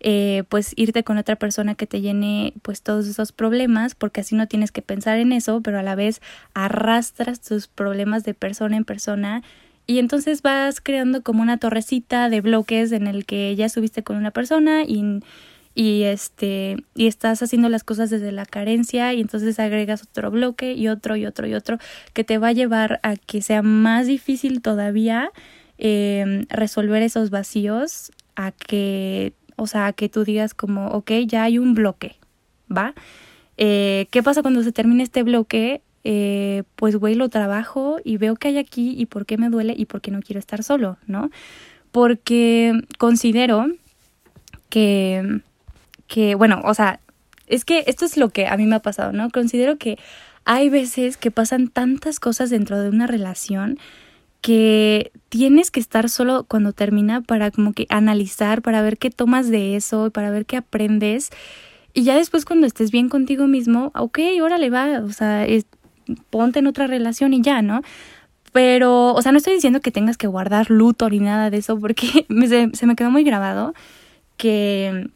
eh, 0.00 0.42
pues 0.48 0.72
irte 0.76 1.04
con 1.04 1.16
otra 1.18 1.36
persona 1.36 1.76
que 1.76 1.86
te 1.86 2.00
llene 2.00 2.54
pues 2.62 2.82
todos 2.82 3.06
esos 3.06 3.30
problemas 3.30 3.94
porque 3.94 4.22
así 4.22 4.34
no 4.34 4.48
tienes 4.48 4.72
que 4.72 4.82
pensar 4.82 5.18
en 5.18 5.32
eso 5.32 5.60
pero 5.60 5.78
a 5.78 5.82
la 5.84 5.94
vez 5.94 6.20
arrastras 6.54 7.40
tus 7.40 7.68
problemas 7.68 8.24
de 8.24 8.34
persona 8.34 8.76
en 8.76 8.84
persona. 8.84 9.42
Y 9.86 9.98
entonces 9.98 10.42
vas 10.42 10.80
creando 10.80 11.22
como 11.22 11.42
una 11.42 11.58
torrecita 11.58 12.28
de 12.28 12.40
bloques 12.40 12.92
en 12.92 13.06
el 13.06 13.24
que 13.26 13.54
ya 13.56 13.68
subiste 13.68 14.02
con 14.02 14.16
una 14.16 14.30
persona 14.30 14.84
y 14.84 15.20
y 15.74 16.02
este 16.02 16.76
y 16.94 17.06
estás 17.06 17.42
haciendo 17.42 17.68
las 17.68 17.84
cosas 17.84 18.10
desde 18.10 18.32
la 18.32 18.44
carencia 18.44 19.12
y 19.14 19.20
entonces 19.20 19.58
agregas 19.58 20.02
otro 20.02 20.30
bloque 20.30 20.74
y 20.74 20.88
otro 20.88 21.16
y 21.16 21.24
otro 21.26 21.46
y 21.46 21.54
otro 21.54 21.78
que 22.12 22.24
te 22.24 22.38
va 22.38 22.48
a 22.48 22.52
llevar 22.52 23.00
a 23.02 23.16
que 23.16 23.40
sea 23.40 23.62
más 23.62 24.06
difícil 24.06 24.60
todavía 24.60 25.30
eh, 25.78 26.44
resolver 26.50 27.02
esos 27.02 27.30
vacíos 27.30 28.12
a 28.36 28.52
que 28.52 29.32
o 29.56 29.66
sea 29.66 29.86
a 29.86 29.92
que 29.92 30.08
tú 30.08 30.24
digas 30.24 30.52
como 30.52 30.88
ok 30.88 31.10
ya 31.26 31.44
hay 31.44 31.58
un 31.58 31.74
bloque 31.74 32.16
va 32.74 32.94
eh, 33.56 34.06
qué 34.10 34.22
pasa 34.22 34.42
cuando 34.42 34.62
se 34.62 34.72
termine 34.72 35.02
este 35.02 35.22
bloque 35.22 35.82
eh, 36.04 36.64
pues 36.76 36.96
güey 36.96 37.14
lo 37.14 37.28
trabajo 37.30 37.98
y 38.04 38.16
veo 38.18 38.34
que 38.34 38.48
hay 38.48 38.58
aquí 38.58 38.94
y 38.98 39.06
por 39.06 39.24
qué 39.24 39.38
me 39.38 39.48
duele 39.48 39.74
y 39.76 39.86
por 39.86 40.00
qué 40.02 40.10
no 40.10 40.20
quiero 40.20 40.38
estar 40.38 40.62
solo 40.62 40.98
no 41.06 41.30
porque 41.92 42.72
considero 42.98 43.66
que 44.68 45.42
que, 46.12 46.34
bueno, 46.34 46.60
o 46.64 46.74
sea, 46.74 47.00
es 47.46 47.64
que 47.64 47.84
esto 47.86 48.04
es 48.04 48.18
lo 48.18 48.28
que 48.28 48.46
a 48.46 48.58
mí 48.58 48.66
me 48.66 48.76
ha 48.76 48.80
pasado, 48.80 49.12
¿no? 49.12 49.30
Considero 49.30 49.78
que 49.78 49.98
hay 50.44 50.68
veces 50.68 51.16
que 51.16 51.30
pasan 51.30 51.68
tantas 51.68 52.20
cosas 52.20 52.50
dentro 52.50 52.78
de 52.78 52.90
una 52.90 53.06
relación 53.06 53.78
que 54.42 55.10
tienes 55.30 55.70
que 55.70 55.80
estar 55.80 56.10
solo 56.10 56.44
cuando 56.44 56.74
termina 56.74 57.22
para 57.22 57.50
como 57.50 57.72
que 57.72 57.86
analizar, 57.88 58.60
para 58.60 58.82
ver 58.82 58.98
qué 58.98 59.08
tomas 59.08 59.48
de 59.48 59.74
eso, 59.74 60.10
para 60.10 60.30
ver 60.30 60.44
qué 60.44 60.58
aprendes. 60.58 61.30
Y 61.94 62.02
ya 62.02 62.14
después 62.14 62.44
cuando 62.44 62.66
estés 62.66 62.90
bien 62.90 63.08
contigo 63.08 63.46
mismo, 63.46 63.90
ok, 63.94 64.18
órale 64.42 64.68
va, 64.68 65.00
o 65.00 65.12
sea, 65.12 65.46
ponte 66.28 66.58
en 66.58 66.66
otra 66.66 66.88
relación 66.88 67.32
y 67.32 67.40
ya, 67.40 67.62
¿no? 67.62 67.80
Pero, 68.52 69.14
o 69.14 69.22
sea, 69.22 69.32
no 69.32 69.38
estoy 69.38 69.54
diciendo 69.54 69.80
que 69.80 69.90
tengas 69.90 70.18
que 70.18 70.26
guardar 70.26 70.70
luto 70.70 71.08
ni 71.08 71.20
nada 71.20 71.48
de 71.48 71.56
eso, 71.56 71.80
porque 71.80 72.26
se 72.74 72.86
me 72.86 72.96
quedó 72.96 73.10
muy 73.10 73.24
grabado 73.24 73.72
que 74.36 75.08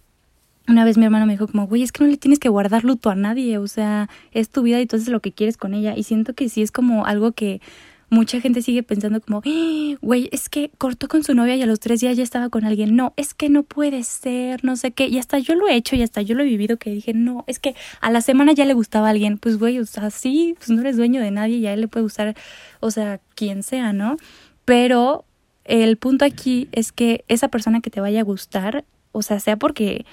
una 0.69 0.85
vez 0.85 0.99
mi 0.99 1.05
hermano 1.05 1.27
me 1.27 1.33
dijo 1.33 1.47
como, 1.47 1.67
güey, 1.67 1.83
es 1.83 1.93
que 1.93 2.05
no 2.05 2.11
le 2.11 2.17
tienes 2.17 2.39
que 2.39 2.49
guardar 2.49 2.85
luto 2.85 3.11
a 3.11 3.15
nadie, 3.15 3.59
o 3.59 3.67
sea, 3.69 4.09
es 4.33 4.51
tu 4.51 4.63
vida 4.63 4.81
y 4.81 4.87
tú 4.87 4.97
haces 4.97 5.09
lo 5.09 5.21
que 5.21 5.33
quieres 5.33 5.57
con 5.57 5.75
ella. 5.75 5.95
Y 5.97 6.03
siento 6.03 6.35
que 6.35 6.49
sí 6.49 6.63
es 6.63 6.73
como 6.73 7.07
algo 7.07 7.33
que 7.33 7.61
mucha 8.09 8.41
gente 8.41 8.63
sigue 8.63 8.83
pensando 8.83 9.21
como, 9.21 9.43
¡Ah! 9.45 9.97
güey, 10.01 10.29
es 10.33 10.49
que 10.49 10.71
cortó 10.79 11.09
con 11.09 11.25
su 11.25 11.35
novia 11.35 11.57
y 11.57 11.63
a 11.63 11.67
los 11.67 11.81
tres 11.81 12.01
días 12.01 12.17
ya 12.17 12.23
estaba 12.23 12.49
con 12.49 12.65
alguien. 12.65 12.97
No, 12.97 13.13
es 13.17 13.35
que 13.35 13.49
no 13.49 13.63
puede 13.63 14.03
ser, 14.03 14.65
no 14.65 14.77
sé 14.77 14.93
qué. 14.93 15.07
Y 15.09 15.19
hasta 15.19 15.39
yo 15.39 15.55
lo 15.55 15.69
he 15.69 15.75
hecho 15.75 15.97
y 15.97 16.03
hasta 16.03 16.23
yo 16.23 16.35
lo 16.35 16.43
he 16.43 16.47
vivido 16.47 16.77
que 16.77 16.91
dije, 16.91 17.15
no, 17.15 17.45
es 17.47 17.59
que 17.59 17.75
a 18.01 18.11
la 18.11 18.21
semana 18.21 18.53
ya 18.53 18.65
le 18.65 18.75
gustaba 18.75 19.09
a 19.09 19.11
alguien. 19.11 19.39
Pues, 19.39 19.59
güey, 19.59 19.79
o 19.79 19.87
sea, 19.87 20.11
sí, 20.11 20.55
pues 20.59 20.71
no 20.71 20.81
eres 20.81 20.97
dueño 20.97 21.21
de 21.21 21.31
nadie 21.31 21.57
y 21.59 21.67
a 21.67 21.73
él 21.75 21.81
le 21.83 21.89
puede 21.89 22.05
gustar, 22.05 22.37
o 22.81 22.91
sea, 22.91 23.21
quien 23.35 23.63
sea, 23.63 23.93
¿no? 23.93 24.17
Pero 24.65 25.25
el 25.65 25.97
punto 25.97 26.25
aquí 26.25 26.69
es 26.73 26.93
que 26.93 27.25
esa 27.29 27.49
persona 27.49 27.81
que 27.81 27.91
te 27.91 28.01
vaya 28.01 28.21
a 28.21 28.25
gustar, 28.25 28.85
o 29.13 29.23
sea, 29.23 29.41
sea 29.41 29.57
porque 29.57 30.07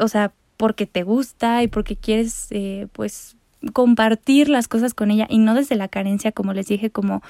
o 0.00 0.08
sea, 0.08 0.32
porque 0.56 0.86
te 0.86 1.02
gusta 1.02 1.62
y 1.62 1.68
porque 1.68 1.96
quieres, 1.96 2.48
eh, 2.50 2.88
pues, 2.92 3.36
compartir 3.72 4.48
las 4.48 4.68
cosas 4.68 4.94
con 4.94 5.10
ella 5.10 5.26
y 5.28 5.38
no 5.38 5.54
desde 5.54 5.76
la 5.76 5.88
carencia, 5.88 6.32
como 6.32 6.52
les 6.52 6.66
dije, 6.66 6.90
como 6.90 7.22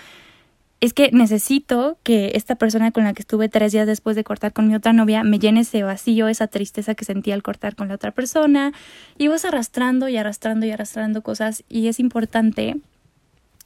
es 0.80 0.94
que 0.94 1.10
necesito 1.12 1.98
que 2.04 2.32
esta 2.34 2.54
persona 2.54 2.92
con 2.92 3.04
la 3.04 3.12
que 3.12 3.22
estuve 3.22 3.48
tres 3.48 3.72
días 3.72 3.87
después 3.87 4.14
de 4.14 4.22
cortar 4.22 4.52
con 4.52 4.68
mi 4.68 4.75
otra 4.75 4.92
novia 4.92 5.25
me 5.25 5.38
llene 5.40 5.60
ese 5.60 5.82
vacío, 5.82 6.28
esa 6.28 6.46
tristeza 6.46 6.94
que 6.94 7.04
sentía 7.04 7.34
al 7.34 7.42
cortar 7.42 7.75
con 7.75 7.88
la 7.88 7.94
otra 7.94 8.12
persona 8.12 8.72
y 9.16 9.26
vas 9.26 9.44
arrastrando 9.44 10.08
y 10.08 10.16
arrastrando 10.16 10.66
y 10.66 10.70
arrastrando 10.70 11.22
cosas 11.22 11.64
y 11.68 11.88
es 11.88 11.98
importante 11.98 12.76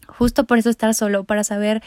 justo 0.07 0.45
por 0.45 0.59
eso 0.59 0.71
estar 0.71 0.95
solo, 0.95 1.25
para 1.25 1.45
saber 1.45 1.83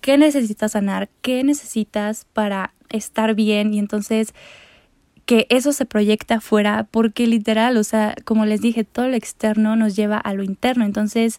qué 0.00 0.18
necesitas 0.18 0.72
sanar, 0.72 1.08
qué 1.22 1.42
necesitas 1.42 2.26
para 2.32 2.74
estar 2.90 3.34
bien 3.34 3.72
y 3.72 3.78
entonces 3.78 4.34
que 5.26 5.46
eso 5.50 5.72
se 5.72 5.84
proyecta 5.84 6.36
afuera 6.36 6.86
porque 6.90 7.26
literal, 7.26 7.76
o 7.76 7.84
sea, 7.84 8.14
como 8.24 8.46
les 8.46 8.60
dije, 8.60 8.84
todo 8.84 9.08
lo 9.08 9.16
externo 9.16 9.76
nos 9.76 9.96
lleva 9.96 10.16
a 10.16 10.32
lo 10.34 10.44
interno. 10.44 10.84
Entonces, 10.84 11.38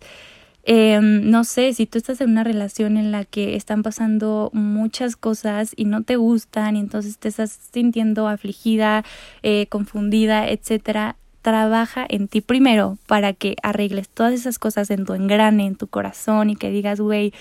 eh, 0.64 1.00
no 1.02 1.46
sé, 1.46 1.74
si 1.74 1.86
tú 1.86 1.98
estás 1.98 2.20
en 2.20 2.32
una 2.32 2.44
relación 2.44 2.98
en 2.98 3.14
la 3.14 3.24
que 3.24 3.56
están 3.56 3.84
pasando 3.84 4.50
muchas 4.52 5.16
cosas 5.16 5.72
y 5.78 5.86
no 5.86 6.04
te 6.04 6.18
gustan 6.18 6.76
y 6.76 6.82
entonces 6.82 7.18
te 7.18 7.30
estás 7.30 7.58
sintiendo 7.72 8.28
afligida, 8.28 9.06
eh, 9.44 9.68
confundida, 9.70 10.50
etcétera, 10.50 11.16
trabaja 11.42 12.06
en 12.10 12.28
ti 12.28 12.42
primero 12.42 12.98
para 13.08 13.32
que 13.32 13.56
arregles 13.64 14.10
todas 14.10 14.34
esas 14.34 14.60
cosas 14.60 14.92
en 14.92 15.06
tu 15.06 15.14
engrane, 15.14 15.66
en 15.66 15.78
tu 15.78 15.88
corazón 15.88 16.50
y 16.50 16.58
que 16.58 16.70
digas, 16.70 17.00
güey, 17.00 17.32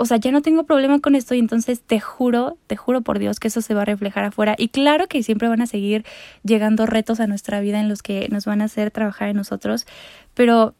o 0.00 0.06
sea, 0.06 0.16
ya 0.16 0.32
no 0.32 0.40
tengo 0.40 0.64
problema 0.64 0.98
con 1.00 1.14
esto 1.14 1.34
y 1.34 1.38
entonces 1.38 1.82
te 1.82 2.00
juro, 2.00 2.56
te 2.66 2.74
juro 2.74 3.02
por 3.02 3.18
Dios 3.18 3.38
que 3.38 3.48
eso 3.48 3.60
se 3.60 3.74
va 3.74 3.82
a 3.82 3.84
reflejar 3.84 4.24
afuera. 4.24 4.54
Y 4.56 4.68
claro 4.68 5.08
que 5.08 5.22
siempre 5.22 5.46
van 5.46 5.60
a 5.60 5.66
seguir 5.66 6.06
llegando 6.42 6.86
retos 6.86 7.20
a 7.20 7.26
nuestra 7.26 7.60
vida 7.60 7.80
en 7.80 7.90
los 7.90 8.02
que 8.02 8.26
nos 8.30 8.46
van 8.46 8.62
a 8.62 8.64
hacer 8.64 8.90
trabajar 8.90 9.28
en 9.28 9.36
nosotros, 9.36 9.86
pero 10.32 10.74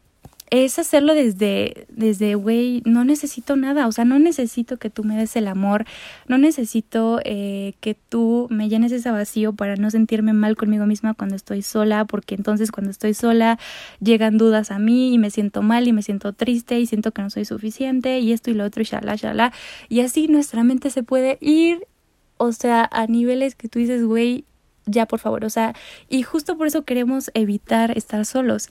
es 0.51 0.79
hacerlo 0.79 1.15
desde, 1.15 1.87
desde, 1.89 2.35
güey, 2.35 2.83
no 2.85 3.05
necesito 3.05 3.55
nada, 3.55 3.87
o 3.87 3.91
sea, 3.93 4.03
no 4.03 4.19
necesito 4.19 4.75
que 4.77 4.89
tú 4.89 5.05
me 5.05 5.15
des 5.15 5.37
el 5.37 5.47
amor, 5.47 5.85
no 6.27 6.37
necesito 6.37 7.21
eh, 7.23 7.73
que 7.79 7.95
tú 7.95 8.47
me 8.51 8.67
llenes 8.67 8.91
ese 8.91 9.09
vacío 9.11 9.53
para 9.53 9.77
no 9.77 9.89
sentirme 9.89 10.33
mal 10.33 10.57
conmigo 10.57 10.85
misma 10.85 11.13
cuando 11.13 11.37
estoy 11.37 11.61
sola, 11.61 12.03
porque 12.03 12.35
entonces 12.35 12.69
cuando 12.69 12.91
estoy 12.91 13.13
sola 13.13 13.59
llegan 14.01 14.37
dudas 14.37 14.71
a 14.71 14.77
mí 14.77 15.13
y 15.13 15.17
me 15.17 15.29
siento 15.29 15.61
mal 15.61 15.87
y 15.87 15.93
me 15.93 16.01
siento 16.01 16.33
triste 16.33 16.77
y 16.81 16.85
siento 16.85 17.13
que 17.13 17.21
no 17.21 17.29
soy 17.29 17.45
suficiente 17.45 18.19
y 18.19 18.33
esto 18.33 18.51
y 18.51 18.53
lo 18.53 18.65
otro 18.65 18.81
y 18.81 18.85
shala, 18.85 19.15
shala. 19.15 19.53
Y 19.87 20.01
así 20.01 20.27
nuestra 20.27 20.65
mente 20.65 20.89
se 20.89 21.01
puede 21.01 21.37
ir, 21.39 21.87
o 22.35 22.51
sea, 22.51 22.89
a 22.91 23.07
niveles 23.07 23.55
que 23.55 23.69
tú 23.69 23.79
dices, 23.79 24.03
güey, 24.03 24.43
ya 24.85 25.05
por 25.05 25.19
favor, 25.19 25.45
o 25.45 25.49
sea, 25.49 25.73
y 26.09 26.23
justo 26.23 26.57
por 26.57 26.67
eso 26.67 26.83
queremos 26.83 27.31
evitar 27.35 27.97
estar 27.97 28.25
solos. 28.25 28.69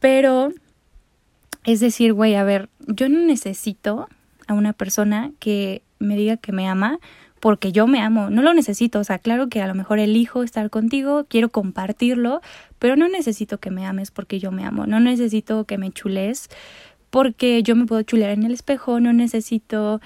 Pero 0.00 0.52
es 1.64 1.80
decir, 1.80 2.12
güey, 2.12 2.34
a 2.34 2.44
ver, 2.44 2.68
yo 2.86 3.08
no 3.08 3.20
necesito 3.20 4.08
a 4.46 4.54
una 4.54 4.72
persona 4.72 5.32
que 5.38 5.82
me 5.98 6.16
diga 6.16 6.36
que 6.36 6.52
me 6.52 6.68
ama 6.68 6.98
porque 7.40 7.72
yo 7.72 7.86
me 7.86 8.00
amo, 8.00 8.30
no 8.30 8.40
lo 8.40 8.54
necesito, 8.54 9.00
o 9.00 9.04
sea, 9.04 9.18
claro 9.18 9.50
que 9.50 9.60
a 9.60 9.66
lo 9.66 9.74
mejor 9.74 9.98
elijo 9.98 10.42
estar 10.42 10.70
contigo, 10.70 11.26
quiero 11.28 11.50
compartirlo, 11.50 12.40
pero 12.78 12.96
no 12.96 13.06
necesito 13.08 13.58
que 13.58 13.70
me 13.70 13.84
ames 13.84 14.10
porque 14.10 14.38
yo 14.38 14.50
me 14.50 14.64
amo, 14.64 14.86
no 14.86 14.98
necesito 14.98 15.64
que 15.64 15.76
me 15.76 15.90
chules 15.90 16.48
porque 17.10 17.62
yo 17.62 17.76
me 17.76 17.84
puedo 17.84 18.02
chulear 18.02 18.30
en 18.30 18.44
el 18.44 18.52
espejo, 18.52 18.98
no 18.98 19.12
necesito 19.12 20.00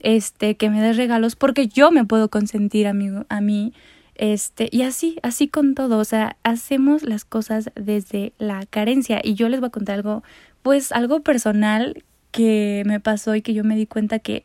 este 0.00 0.56
que 0.56 0.68
me 0.68 0.82
des 0.82 0.96
regalos 0.96 1.36
porque 1.36 1.68
yo 1.68 1.90
me 1.92 2.04
puedo 2.04 2.28
consentir 2.28 2.88
a 2.88 2.92
mí, 2.92 3.08
a 3.28 3.40
mí 3.40 3.72
este 4.16 4.68
y 4.72 4.82
así, 4.82 5.16
así 5.22 5.48
con 5.48 5.74
todo, 5.74 5.98
o 5.98 6.04
sea, 6.04 6.36
hacemos 6.42 7.02
las 7.02 7.24
cosas 7.24 7.70
desde 7.74 8.32
la 8.38 8.66
carencia. 8.66 9.20
Y 9.22 9.34
yo 9.34 9.48
les 9.48 9.60
voy 9.60 9.68
a 9.68 9.70
contar 9.70 9.94
algo 9.94 10.22
pues 10.62 10.92
algo 10.92 11.20
personal 11.20 12.04
que 12.30 12.82
me 12.86 13.00
pasó 13.00 13.34
y 13.34 13.42
que 13.42 13.54
yo 13.54 13.64
me 13.64 13.76
di 13.76 13.86
cuenta 13.86 14.18
que, 14.18 14.44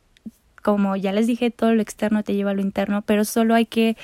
como 0.61 0.95
ya 0.95 1.11
les 1.11 1.27
dije, 1.27 1.51
todo 1.51 1.73
lo 1.73 1.81
externo 1.81 2.23
te 2.23 2.33
lleva 2.33 2.51
a 2.51 2.53
lo 2.53 2.61
interno, 2.61 3.01
pero 3.03 3.25
solo 3.25 3.53
hay 3.53 3.65
que 3.65 3.95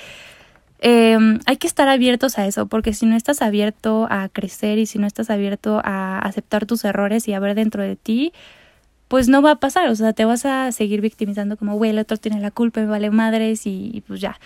eh, 0.84 1.16
hay 1.46 1.56
que 1.58 1.68
estar 1.68 1.88
abiertos 1.88 2.38
a 2.38 2.46
eso, 2.46 2.66
porque 2.66 2.92
si 2.92 3.06
no 3.06 3.16
estás 3.16 3.40
abierto 3.40 4.08
a 4.10 4.28
crecer 4.28 4.78
y 4.78 4.86
si 4.86 4.98
no 4.98 5.06
estás 5.06 5.30
abierto 5.30 5.80
a 5.84 6.18
aceptar 6.18 6.66
tus 6.66 6.84
errores 6.84 7.28
y 7.28 7.34
a 7.34 7.40
ver 7.40 7.54
dentro 7.54 7.82
de 7.84 7.94
ti, 7.96 8.32
pues 9.08 9.28
no 9.28 9.42
va 9.42 9.52
a 9.52 9.56
pasar, 9.56 9.88
o 9.90 9.94
sea, 9.94 10.12
te 10.12 10.24
vas 10.24 10.44
a 10.46 10.72
seguir 10.72 11.00
victimizando 11.00 11.56
como, 11.56 11.76
güey, 11.76 11.90
el 11.90 11.98
otro 11.98 12.16
tiene 12.16 12.40
la 12.40 12.50
culpa, 12.50 12.80
me 12.80 12.86
vale 12.86 13.10
madres 13.10 13.66
y 13.66 14.02
pues 14.08 14.20
ya. 14.20 14.38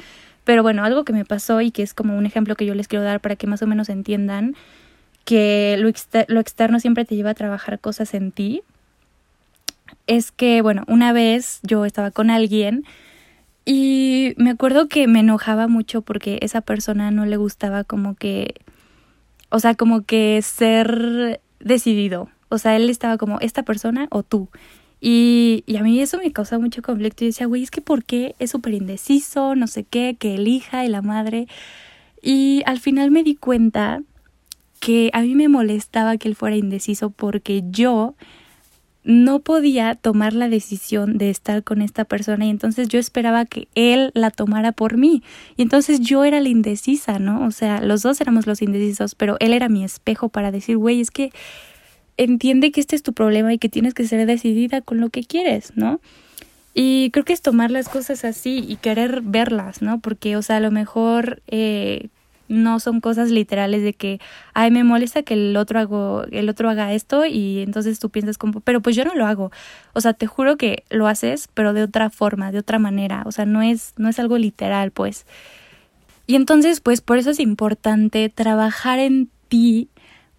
Pero 0.44 0.62
bueno, 0.62 0.84
algo 0.84 1.04
que 1.04 1.12
me 1.12 1.24
pasó 1.24 1.60
y 1.60 1.72
que 1.72 1.82
es 1.82 1.92
como 1.92 2.16
un 2.16 2.24
ejemplo 2.24 2.54
que 2.54 2.66
yo 2.66 2.74
les 2.74 2.86
quiero 2.86 3.04
dar 3.04 3.20
para 3.20 3.34
que 3.36 3.48
más 3.48 3.62
o 3.62 3.66
menos 3.66 3.88
entiendan, 3.88 4.54
que 5.26 5.76
lo, 5.78 5.88
externo 6.40 6.80
siempre 6.80 7.04
te 7.04 7.16
lleva 7.16 7.30
a 7.30 7.34
trabajar 7.34 7.80
cosas 7.80 8.14
en 8.14 8.30
ti, 8.30 8.62
es 10.06 10.30
que, 10.30 10.62
bueno, 10.62 10.84
una 10.86 11.12
vez 11.12 11.58
yo 11.64 11.84
estaba 11.84 12.12
con 12.12 12.30
alguien 12.30 12.84
y 13.64 14.34
me 14.36 14.50
acuerdo 14.50 14.88
que 14.88 15.08
me 15.08 15.20
enojaba 15.20 15.66
mucho 15.66 16.00
porque 16.00 16.38
esa 16.42 16.60
persona 16.60 17.10
no 17.10 17.26
le 17.26 17.36
gustaba 17.36 17.82
como 17.82 18.14
que, 18.14 18.54
o 19.50 19.58
sea, 19.58 19.74
como 19.74 20.04
que 20.04 20.40
ser 20.42 21.40
decidido. 21.58 22.30
O 22.48 22.58
sea, 22.58 22.76
él 22.76 22.88
estaba 22.88 23.18
como, 23.18 23.40
esta 23.40 23.64
persona 23.64 24.06
o 24.12 24.22
tú. 24.22 24.48
Y, 25.00 25.64
y 25.66 25.76
a 25.76 25.82
mí 25.82 26.00
eso 26.00 26.18
me 26.18 26.30
causa 26.32 26.60
mucho 26.60 26.82
conflicto. 26.82 27.24
Y 27.24 27.28
decía, 27.28 27.46
güey, 27.46 27.64
es 27.64 27.72
que 27.72 27.80
¿por 27.80 28.04
qué 28.04 28.36
es 28.38 28.52
súper 28.52 28.74
indeciso? 28.74 29.56
No 29.56 29.66
sé 29.66 29.82
qué, 29.82 30.16
que 30.16 30.36
elija 30.36 30.84
y 30.84 30.88
la 30.88 31.02
madre. 31.02 31.48
Y 32.22 32.62
al 32.66 32.78
final 32.78 33.10
me 33.10 33.24
di 33.24 33.34
cuenta 33.34 34.02
que 34.86 35.10
a 35.14 35.22
mí 35.22 35.34
me 35.34 35.48
molestaba 35.48 36.16
que 36.16 36.28
él 36.28 36.36
fuera 36.36 36.54
indeciso 36.54 37.10
porque 37.10 37.64
yo 37.70 38.14
no 39.02 39.40
podía 39.40 39.96
tomar 39.96 40.32
la 40.32 40.48
decisión 40.48 41.18
de 41.18 41.28
estar 41.28 41.64
con 41.64 41.82
esta 41.82 42.04
persona 42.04 42.46
y 42.46 42.50
entonces 42.50 42.86
yo 42.86 43.00
esperaba 43.00 43.46
que 43.46 43.66
él 43.74 44.12
la 44.14 44.30
tomara 44.30 44.70
por 44.70 44.96
mí 44.96 45.24
y 45.56 45.62
entonces 45.62 45.98
yo 45.98 46.22
era 46.22 46.40
la 46.40 46.50
indecisa, 46.50 47.18
¿no? 47.18 47.44
O 47.44 47.50
sea, 47.50 47.80
los 47.80 48.02
dos 48.02 48.20
éramos 48.20 48.46
los 48.46 48.62
indecisos, 48.62 49.16
pero 49.16 49.36
él 49.40 49.54
era 49.54 49.68
mi 49.68 49.82
espejo 49.82 50.28
para 50.28 50.52
decir, 50.52 50.76
güey, 50.76 51.00
es 51.00 51.10
que 51.10 51.32
entiende 52.16 52.70
que 52.70 52.78
este 52.78 52.94
es 52.94 53.02
tu 53.02 53.12
problema 53.12 53.52
y 53.52 53.58
que 53.58 53.68
tienes 53.68 53.92
que 53.92 54.06
ser 54.06 54.24
decidida 54.24 54.82
con 54.82 55.00
lo 55.00 55.10
que 55.10 55.24
quieres, 55.24 55.72
¿no? 55.74 56.00
Y 56.74 57.10
creo 57.10 57.24
que 57.24 57.32
es 57.32 57.42
tomar 57.42 57.72
las 57.72 57.88
cosas 57.88 58.24
así 58.24 58.64
y 58.68 58.76
querer 58.76 59.20
verlas, 59.22 59.82
¿no? 59.82 59.98
Porque, 59.98 60.36
o 60.36 60.42
sea, 60.42 60.58
a 60.58 60.60
lo 60.60 60.70
mejor 60.70 61.42
eh, 61.48 62.06
no 62.48 62.80
son 62.80 63.00
cosas 63.00 63.30
literales 63.30 63.82
de 63.82 63.92
que, 63.92 64.20
ay, 64.54 64.70
me 64.70 64.84
molesta 64.84 65.22
que 65.22 65.34
el 65.34 65.56
otro 65.56 65.80
hago, 65.80 66.24
el 66.30 66.48
otro 66.48 66.70
haga 66.70 66.92
esto 66.92 67.24
y 67.26 67.60
entonces 67.60 67.98
tú 67.98 68.10
piensas 68.10 68.38
como, 68.38 68.60
pero 68.60 68.80
pues 68.80 68.96
yo 68.96 69.04
no 69.04 69.14
lo 69.14 69.26
hago. 69.26 69.50
O 69.92 70.00
sea, 70.00 70.12
te 70.12 70.26
juro 70.26 70.56
que 70.56 70.84
lo 70.90 71.06
haces, 71.06 71.48
pero 71.54 71.72
de 71.72 71.82
otra 71.82 72.10
forma, 72.10 72.52
de 72.52 72.58
otra 72.58 72.78
manera. 72.78 73.22
O 73.26 73.32
sea, 73.32 73.46
no 73.46 73.62
es, 73.62 73.94
no 73.96 74.08
es 74.08 74.18
algo 74.18 74.38
literal, 74.38 74.90
pues. 74.90 75.26
Y 76.26 76.34
entonces, 76.34 76.80
pues 76.80 77.00
por 77.00 77.18
eso 77.18 77.30
es 77.30 77.40
importante 77.40 78.28
trabajar 78.28 78.98
en 78.98 79.30
ti 79.48 79.90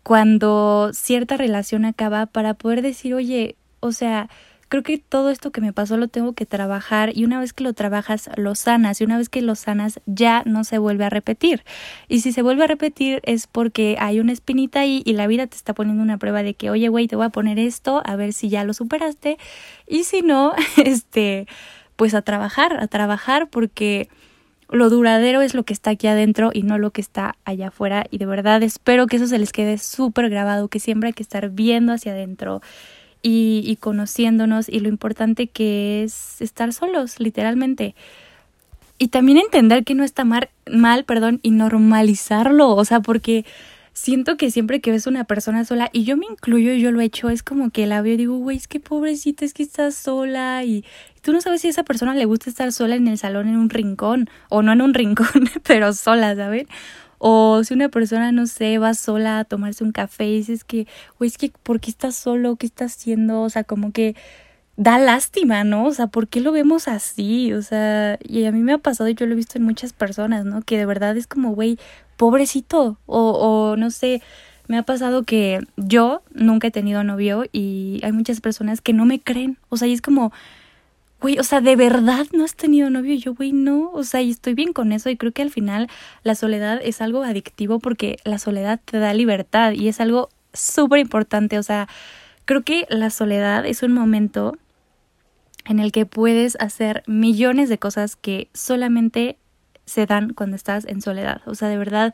cuando 0.04 0.92
cierta 0.94 1.38
relación 1.38 1.86
acaba 1.86 2.26
para 2.28 2.54
poder 2.54 2.82
decir, 2.82 3.14
oye, 3.14 3.56
o 3.80 3.92
sea, 3.92 4.30
creo 4.70 4.84
que 4.84 4.98
todo 4.98 5.30
esto 5.30 5.52
que 5.52 5.62
me 5.62 5.74
pasó 5.74 5.98
lo 5.98 6.08
tengo 6.08 6.34
que 6.34 6.46
trabajar 6.46 7.16
y 7.16 7.24
una 7.24 7.40
vez 7.40 7.54
que 7.54 7.64
lo 7.64 7.74
trabajas 7.74 8.30
lo 8.36 8.56
sanas 8.56 9.00
y 9.00 9.04
una 9.04 9.18
vez 9.18 9.30
que 9.30 9.42
lo 9.42 9.56
sanas 9.56 10.02
ya 10.06 10.44
no 10.46 10.64
se 10.64 10.78
vuelve 10.78 11.06
a 11.06 11.10
repetir. 11.10 11.64
Y 12.08 12.22
si 12.22 12.32
se 12.32 12.42
vuelve 12.42 12.64
a 12.64 12.68
repetir 12.68 13.22
es 13.24 13.48
porque 13.48 13.98
hay 14.00 14.20
una 14.20 14.34
espinita 14.34 14.82
ahí 14.82 15.02
y 15.06 15.14
la 15.14 15.28
vida 15.28 15.48
te 15.48 15.56
está 15.56 15.74
poniendo 15.74 16.04
una 16.04 16.18
prueba 16.18 16.44
de 16.44 16.54
que, 16.54 16.70
oye, 16.70 16.90
güey, 16.90 17.08
te 17.08 17.16
voy 17.16 17.26
a 17.26 17.30
poner 17.30 17.60
esto 17.60 18.02
a 18.06 18.16
ver 18.16 18.34
si 18.34 18.50
ya 18.50 18.64
lo 18.64 18.74
superaste 18.74 19.38
y 19.88 20.04
si 20.04 20.22
no, 20.22 20.54
este, 20.78 21.48
pues 21.96 22.14
a 22.14 22.22
trabajar, 22.22 22.78
a 22.82 22.88
trabajar 22.88 23.50
porque 23.50 24.10
lo 24.70 24.90
duradero 24.90 25.42
es 25.42 25.54
lo 25.54 25.64
que 25.64 25.74
está 25.74 25.92
aquí 25.92 26.08
adentro 26.08 26.52
y 26.54 26.64
no 26.64 26.78
lo 26.78 26.92
que 26.92 27.00
está 27.00 27.38
allá 27.46 27.70
afuera 27.70 28.06
y 28.12 28.18
de 28.18 28.26
verdad 28.26 28.62
espero 28.64 29.08
que 29.08 29.16
eso 29.16 29.28
se 29.28 29.40
les 29.40 29.54
quede 29.54 29.78
súper 29.78 30.30
grabado, 30.30 30.68
que 30.68 30.80
siempre 30.80 31.08
hay 31.08 31.14
que 31.14 31.24
estar 31.24 31.50
viendo 31.50 31.94
hacia 31.94 32.12
adentro 32.12 32.62
y, 33.22 33.78
conociéndonos 33.82 34.70
y 34.70 34.80
lo 34.80 34.90
importante 34.90 35.48
que 35.48 36.04
es 36.04 36.42
estar 36.42 36.74
solos, 36.74 37.20
literalmente. 37.20 37.96
Y 38.98 39.10
también 39.10 39.38
entender 39.38 39.84
que 39.84 39.96
no 39.96 40.04
está 40.04 40.24
mal, 40.24 41.04
perdón, 41.06 41.40
y 41.44 41.52
normalizarlo, 41.52 42.76
o 42.76 42.86
sea, 42.86 43.02
porque 43.02 43.46
siento 43.94 44.38
que 44.38 44.52
siempre 44.52 44.80
que 44.80 44.92
ves 44.92 45.08
una 45.08 45.24
persona 45.24 45.66
sola, 45.66 45.90
y 45.92 46.04
yo 46.04 46.18
me 46.18 46.26
incluyo, 46.26 46.74
yo 46.74 46.92
lo 46.92 47.02
he 47.02 47.06
hecho, 47.06 47.30
es 47.30 47.44
como 47.44 47.70
que 47.70 47.88
la 47.88 48.02
veo 48.02 48.14
y 48.14 48.18
digo, 48.18 48.38
güey, 48.38 48.58
es 48.58 48.68
que 48.68 48.80
pobrecita, 48.80 49.46
es 49.46 49.54
que 49.54 49.64
estás 49.64 49.96
sola, 49.96 50.64
y, 50.64 50.86
tú 51.22 51.34
no 51.34 51.42
sabes 51.42 51.62
si 51.62 51.68
a 51.68 51.72
esa 51.72 51.84
persona 51.84 52.16
le 52.16 52.26
gusta 52.26 52.50
estar 52.50 52.72
sola 52.72 52.96
en 52.96 53.08
el 53.08 53.18
salón 53.18 53.50
en 53.50 53.58
un 53.58 53.70
rincón, 53.70 54.30
o 54.50 54.62
no 54.62 54.72
en 54.72 54.82
un 54.82 54.94
rincón, 54.96 55.50
pero 55.64 55.94
sola, 55.94 56.36
¿sabes? 56.36 56.68
O 57.20 57.64
si 57.64 57.74
una 57.74 57.90
persona, 57.90 58.32
no 58.32 58.48
sé, 58.48 58.78
va 58.78 58.94
sola 58.94 59.40
a 59.40 59.44
tomarse 59.46 59.84
un 59.84 59.92
café 59.92 60.28
y 60.28 60.38
dices 60.38 60.64
que, 60.64 60.88
güey, 61.18 61.30
es 61.30 61.38
que, 61.38 61.52
¿por 61.64 61.80
qué 61.80 61.90
estás 61.90 62.16
solo? 62.16 62.56
¿Qué 62.58 62.66
estás 62.66 62.96
haciendo? 62.96 63.42
O 63.42 63.50
sea, 63.50 63.64
como 63.64 63.92
que 63.92 64.16
da 64.78 65.00
lástima, 65.00 65.64
¿no? 65.64 65.86
O 65.86 65.94
sea, 65.94 66.08
¿por 66.08 66.28
qué 66.28 66.40
lo 66.40 66.52
vemos 66.52 66.88
así? 66.88 67.52
O 67.54 67.62
sea, 67.64 68.20
y 68.24 68.46
a 68.46 68.52
mí 68.52 68.62
me 68.62 68.74
ha 68.74 68.78
pasado 68.78 69.10
y 69.10 69.16
yo 69.16 69.26
lo 69.26 69.34
he 69.34 69.36
visto 69.36 69.58
en 69.58 69.64
muchas 69.66 69.94
personas, 69.94 70.46
¿no? 70.46 70.62
Que 70.62 70.78
de 70.78 70.86
verdad 70.86 71.18
es 71.18 71.28
como, 71.28 71.54
güey, 71.56 71.80
pobrecito. 72.18 73.00
O, 73.08 73.32
o 73.32 73.76
no 73.78 73.90
sé, 73.90 74.22
me 74.68 74.78
ha 74.78 74.84
pasado 74.84 75.24
que 75.24 75.66
yo 75.78 76.22
nunca 76.34 76.68
he 76.68 76.72
tenido 76.72 77.04
novio 77.04 77.46
y 77.52 78.00
hay 78.04 78.12
muchas 78.12 78.42
personas 78.42 78.82
que 78.82 78.94
no 78.94 79.06
me 79.06 79.20
creen. 79.20 79.58
O 79.70 79.78
sea, 79.78 79.88
y 79.88 79.94
es 79.94 80.02
como, 80.02 80.32
güey, 81.22 81.40
o 81.40 81.44
sea, 81.44 81.62
¿de 81.62 81.76
verdad 81.76 82.28
no 82.34 82.44
has 82.44 82.56
tenido 82.56 82.90
novio? 82.90 83.16
Yo, 83.16 83.34
güey, 83.34 83.52
no, 83.52 83.92
o 83.92 84.04
sea, 84.04 84.22
y 84.22 84.30
estoy 84.30 84.54
bien 84.54 84.74
con 84.74 84.92
eso 84.92 85.10
y 85.10 85.18
creo 85.18 85.32
que 85.32 85.42
al 85.42 85.52
final 85.52 85.90
la 86.24 86.36
soledad 86.36 86.80
es 86.84 87.02
algo 87.02 87.24
adictivo 87.24 87.80
porque 87.80 88.18
la 88.24 88.40
soledad 88.40 88.80
te 88.84 89.00
da 89.00 89.14
libertad 89.14 89.72
y 89.72 89.88
es 89.88 90.00
algo 90.00 90.30
súper 90.54 91.00
importante, 91.00 91.58
o 91.58 91.64
sea, 91.64 91.88
creo 92.46 92.64
que 92.64 92.86
la 92.90 93.10
soledad 93.10 93.66
es 93.66 93.84
un 93.84 93.94
momento 93.94 94.58
en 95.66 95.80
el 95.80 95.92
que 95.92 96.06
puedes 96.06 96.56
hacer 96.60 97.04
millones 97.08 97.70
de 97.70 97.78
cosas 97.78 98.16
que 98.16 98.50
solamente 98.54 99.38
se 99.86 100.06
dan 100.06 100.34
cuando 100.34 100.56
estás 100.56 100.86
en 100.86 101.02
soledad, 101.02 101.42
o 101.46 101.56
sea, 101.56 101.68
de 101.70 101.78
verdad. 101.78 102.14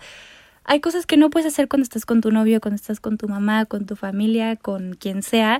Hay 0.65 0.79
cosas 0.79 1.05
que 1.05 1.17
no 1.17 1.29
puedes 1.29 1.45
hacer 1.51 1.67
cuando 1.67 1.83
estás 1.83 2.05
con 2.05 2.21
tu 2.21 2.31
novio, 2.31 2.61
cuando 2.61 2.77
estás 2.77 3.01
con 3.01 3.17
tu 3.17 3.27
mamá, 3.27 3.65
con 3.65 3.85
tu 3.85 3.97
familia, 3.97 4.55
con 4.55 4.93
quien 4.93 5.21
sea, 5.21 5.59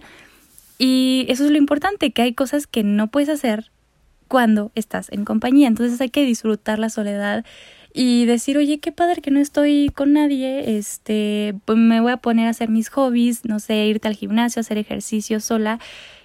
y 0.77 1.25
eso 1.29 1.45
es 1.45 1.51
lo 1.51 1.57
importante, 1.57 2.11
que 2.11 2.21
hay 2.21 2.33
cosas 2.33 2.67
que 2.67 2.83
no 2.83 3.07
puedes 3.07 3.29
hacer 3.29 3.71
cuando 4.27 4.71
estás 4.75 5.11
en 5.11 5.25
compañía. 5.25 5.67
Entonces 5.67 6.01
hay 6.01 6.09
que 6.09 6.25
disfrutar 6.25 6.79
la 6.79 6.89
soledad 6.89 7.45
y 7.93 8.25
decir, 8.25 8.57
oye, 8.57 8.79
qué 8.79 8.91
padre 8.91 9.21
que 9.21 9.29
no 9.29 9.39
estoy 9.39 9.91
con 9.93 10.13
nadie, 10.13 10.77
este, 10.77 11.53
pues 11.65 11.77
me 11.77 12.01
voy 12.01 12.11
a 12.11 12.17
poner 12.17 12.47
a 12.47 12.49
hacer 12.49 12.69
mis 12.69 12.89
hobbies, 12.89 13.45
no 13.45 13.59
sé, 13.59 13.85
irte 13.85 14.07
al 14.07 14.15
gimnasio, 14.15 14.61
hacer 14.61 14.79
ejercicio 14.79 15.39
sola 15.39 15.79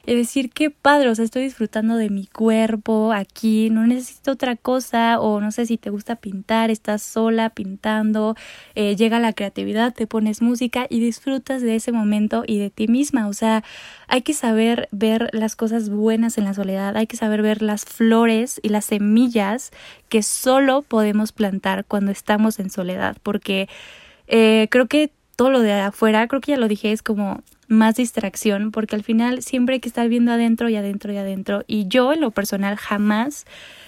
y 0.09 0.15
decir 0.15 0.49
qué 0.49 0.71
padre, 0.71 1.11
o 1.11 1.15
sea, 1.15 1.27
estoy 1.27 1.43
disfrutando 1.43 1.97
de 1.97 2.09
mi 2.09 2.25
cuerpo 2.25 3.13
aquí, 3.13 3.69
no 3.69 3.87
necesito 3.87 4.33
otra 4.33 4.57
cosa, 4.57 5.21
o 5.21 5.39
no 5.39 5.53
sé 5.53 5.67
si 5.67 5.77
te 5.77 5.91
gusta 5.91 6.17
pintar, 6.17 6.71
estás 6.71 7.03
sola 7.03 7.51
pintando, 7.51 8.35
eh, 8.75 8.97
llega 8.97 9.21
la 9.21 9.35
creatividad, 9.35 9.93
te 9.93 10.07
pones 10.07 10.41
música 10.41 10.87
y 10.89 11.01
disfrutas 11.01 11.61
de 11.61 11.77
ese 11.77 11.93
momento 11.93 12.43
y 12.47 12.59
de 12.59 12.71
ti 12.71 12.89
misma, 12.89 13.29
o 13.29 13.35
sea, 13.35 13.63
hay 14.07 14.23
que 14.23 14.33
saber 14.33 14.89
ver 14.93 15.29
las 15.35 15.57
cosas 15.57 15.91
buenas 15.91 16.39
en 16.39 16.45
la 16.45 16.55
soledad, 16.55 16.97
hay 16.97 17.07
que 17.07 17.19
saber 17.19 17.43
ver 17.43 17.61
las 17.61 17.85
flores 17.85 18.61
y 18.63 18.71
las 18.71 18.87
semillas 18.87 19.73
que 20.09 20.23
solo 20.23 20.81
podemos 20.81 21.33
plantar 21.33 21.85
cuando 21.85 22.13
estamos 22.13 22.61
en 22.61 22.71
soledad, 22.71 23.19
porque 23.23 23.69
eh, 24.27 24.69
creo 24.71 24.87
que 24.87 25.13
todo 25.37 25.51
lo 25.51 25.61
de 25.61 25.75
afuera, 25.75 26.27
creo 26.29 26.41
que 26.41 26.53
ya 26.53 26.59
lo 26.59 26.67
dije, 26.67 26.93
es 26.93 27.03
como 27.03 27.43
más 27.69 27.97
distracción, 27.97 28.73
porque 28.73 28.97
al 28.97 29.05
final 29.05 29.43
siempre 29.43 29.75
hay 29.75 29.81
que 29.81 29.89
estar 29.89 30.09
viendo 30.09 30.33
adentro 30.33 30.69
y 30.69 30.77
adentro 30.77 31.13
y 31.13 31.17
adentro. 31.19 31.65
Y 31.67 31.87
yo, 31.87 32.13
en 32.13 32.21
lo 32.21 32.31
personal, 32.31 32.77
jamás 32.77 33.45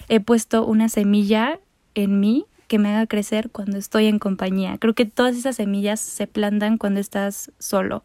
he 0.08 0.20
puesto 0.20 0.64
una 0.64 0.88
semilla 0.88 1.58
en 1.94 2.20
mí 2.20 2.46
que 2.68 2.78
me 2.78 2.90
haga 2.90 3.06
crecer 3.06 3.50
cuando 3.50 3.78
estoy 3.78 4.06
en 4.06 4.20
compañía. 4.20 4.78
Creo 4.78 4.94
que 4.94 5.04
todas 5.04 5.36
esas 5.36 5.56
semillas 5.56 5.98
se 5.98 6.28
plantan 6.28 6.78
cuando 6.78 7.00
estás 7.00 7.50
solo. 7.58 8.04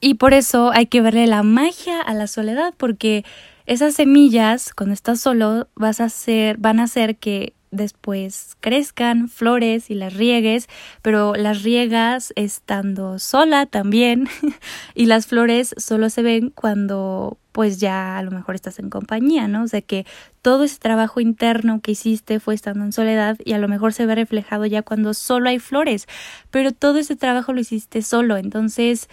Y 0.00 0.14
por 0.14 0.34
eso 0.34 0.72
hay 0.72 0.86
que 0.86 1.02
verle 1.02 1.26
la 1.26 1.42
magia 1.42 2.00
a 2.00 2.14
la 2.14 2.26
soledad, 2.26 2.74
porque 2.76 3.24
esas 3.66 3.94
semillas, 3.94 4.72
cuando 4.74 4.94
estás 4.94 5.20
solo, 5.20 5.68
vas 5.76 6.00
a 6.00 6.04
hacer, 6.04 6.56
van 6.56 6.80
a 6.80 6.84
hacer 6.84 7.16
que 7.16 7.52
después 7.70 8.56
crezcan 8.60 9.28
flores 9.28 9.90
y 9.90 9.94
las 9.94 10.14
riegues, 10.14 10.68
pero 11.02 11.34
las 11.34 11.62
riegas 11.62 12.32
estando 12.36 13.18
sola 13.18 13.66
también 13.66 14.28
y 14.94 15.06
las 15.06 15.26
flores 15.26 15.74
solo 15.76 16.10
se 16.10 16.22
ven 16.22 16.50
cuando 16.50 17.38
pues 17.52 17.80
ya 17.80 18.16
a 18.18 18.22
lo 18.22 18.30
mejor 18.30 18.54
estás 18.54 18.78
en 18.78 18.90
compañía, 18.90 19.48
¿no? 19.48 19.64
O 19.64 19.68
sea 19.68 19.82
que 19.82 20.06
todo 20.40 20.64
ese 20.64 20.78
trabajo 20.78 21.20
interno 21.20 21.80
que 21.80 21.92
hiciste 21.92 22.38
fue 22.40 22.54
estando 22.54 22.84
en 22.84 22.92
soledad 22.92 23.36
y 23.44 23.52
a 23.52 23.58
lo 23.58 23.68
mejor 23.68 23.92
se 23.92 24.06
ve 24.06 24.14
reflejado 24.14 24.66
ya 24.66 24.82
cuando 24.82 25.14
solo 25.14 25.48
hay 25.48 25.58
flores, 25.58 26.06
pero 26.50 26.72
todo 26.72 26.98
ese 26.98 27.16
trabajo 27.16 27.52
lo 27.52 27.60
hiciste 27.60 28.02
solo, 28.02 28.36
entonces 28.36 29.08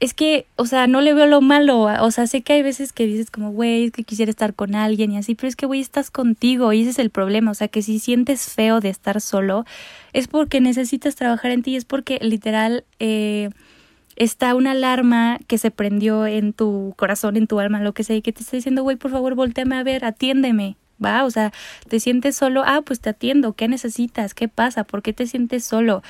es 0.00 0.14
que, 0.14 0.46
o 0.56 0.64
sea, 0.66 0.86
no 0.86 1.00
le 1.00 1.12
veo 1.12 1.26
lo 1.26 1.40
malo, 1.40 1.80
o 1.82 2.10
sea, 2.12 2.26
sé 2.28 2.42
que 2.42 2.52
hay 2.52 2.62
veces 2.62 2.92
que 2.92 3.06
dices 3.06 3.30
como, 3.32 3.50
güey, 3.50 3.86
es 3.86 3.92
que 3.92 4.04
quisiera 4.04 4.30
estar 4.30 4.54
con 4.54 4.76
alguien 4.76 5.10
y 5.10 5.18
así, 5.18 5.34
pero 5.34 5.48
es 5.48 5.56
que, 5.56 5.66
güey, 5.66 5.80
estás 5.80 6.10
contigo 6.10 6.72
y 6.72 6.82
ese 6.82 6.90
es 6.90 6.98
el 7.00 7.10
problema, 7.10 7.50
o 7.50 7.54
sea, 7.54 7.66
que 7.66 7.82
si 7.82 7.98
sientes 7.98 8.52
feo 8.54 8.80
de 8.80 8.90
estar 8.90 9.20
solo, 9.20 9.64
es 10.12 10.28
porque 10.28 10.60
necesitas 10.60 11.16
trabajar 11.16 11.50
en 11.50 11.62
ti, 11.62 11.74
es 11.74 11.84
porque 11.84 12.18
literal 12.22 12.84
eh, 13.00 13.50
está 14.14 14.54
una 14.54 14.70
alarma 14.70 15.38
que 15.48 15.58
se 15.58 15.72
prendió 15.72 16.26
en 16.26 16.52
tu 16.52 16.94
corazón, 16.96 17.36
en 17.36 17.48
tu 17.48 17.58
alma, 17.58 17.80
lo 17.80 17.92
que 17.92 18.04
sea, 18.04 18.14
y 18.14 18.22
que 18.22 18.32
te 18.32 18.42
está 18.42 18.56
diciendo, 18.56 18.84
güey, 18.84 18.96
por 18.96 19.10
favor, 19.10 19.34
volteame 19.34 19.76
a 19.76 19.82
ver, 19.82 20.04
atiéndeme, 20.04 20.76
¿va? 21.04 21.24
O 21.24 21.30
sea, 21.30 21.52
te 21.88 21.98
sientes 21.98 22.36
solo, 22.36 22.62
ah, 22.64 22.82
pues 22.84 23.00
te 23.00 23.10
atiendo, 23.10 23.54
¿qué 23.54 23.66
necesitas? 23.66 24.34
¿Qué 24.34 24.46
pasa? 24.46 24.84
¿Por 24.84 25.02
qué 25.02 25.12
te 25.12 25.26
sientes 25.26 25.64
solo? 25.64 26.02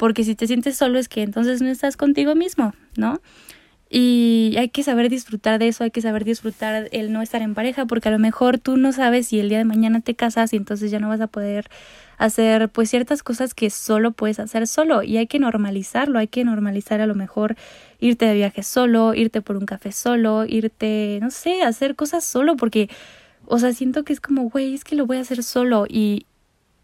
Porque 0.00 0.24
si 0.24 0.34
te 0.34 0.46
sientes 0.46 0.78
solo 0.78 0.98
es 0.98 1.10
que 1.10 1.20
entonces 1.20 1.60
no 1.60 1.68
estás 1.68 1.98
contigo 1.98 2.34
mismo, 2.34 2.72
¿no? 2.96 3.20
Y 3.90 4.54
hay 4.56 4.70
que 4.70 4.82
saber 4.82 5.10
disfrutar 5.10 5.58
de 5.58 5.68
eso, 5.68 5.84
hay 5.84 5.90
que 5.90 6.00
saber 6.00 6.24
disfrutar 6.24 6.88
el 6.92 7.12
no 7.12 7.20
estar 7.20 7.42
en 7.42 7.52
pareja, 7.52 7.84
porque 7.84 8.08
a 8.08 8.12
lo 8.12 8.18
mejor 8.18 8.58
tú 8.58 8.78
no 8.78 8.92
sabes 8.92 9.26
si 9.26 9.40
el 9.40 9.50
día 9.50 9.58
de 9.58 9.66
mañana 9.66 10.00
te 10.00 10.14
casas 10.14 10.54
y 10.54 10.56
entonces 10.56 10.90
ya 10.90 11.00
no 11.00 11.10
vas 11.10 11.20
a 11.20 11.26
poder 11.26 11.68
hacer 12.16 12.70
pues 12.70 12.88
ciertas 12.88 13.22
cosas 13.22 13.52
que 13.52 13.68
solo 13.68 14.12
puedes 14.12 14.40
hacer 14.40 14.66
solo 14.66 15.02
y 15.02 15.18
hay 15.18 15.26
que 15.26 15.38
normalizarlo, 15.38 16.18
hay 16.18 16.28
que 16.28 16.44
normalizar 16.44 17.02
a 17.02 17.06
lo 17.06 17.14
mejor 17.14 17.56
irte 17.98 18.24
de 18.24 18.32
viaje 18.32 18.62
solo, 18.62 19.12
irte 19.12 19.42
por 19.42 19.58
un 19.58 19.66
café 19.66 19.92
solo, 19.92 20.46
irte, 20.46 21.18
no 21.20 21.30
sé, 21.30 21.62
hacer 21.62 21.94
cosas 21.94 22.24
solo 22.24 22.56
porque, 22.56 22.88
o 23.44 23.58
sea, 23.58 23.74
siento 23.74 24.02
que 24.02 24.14
es 24.14 24.20
como, 24.22 24.48
güey, 24.48 24.72
es 24.72 24.82
que 24.82 24.96
lo 24.96 25.04
voy 25.04 25.18
a 25.18 25.20
hacer 25.20 25.42
solo 25.42 25.84
y, 25.86 26.24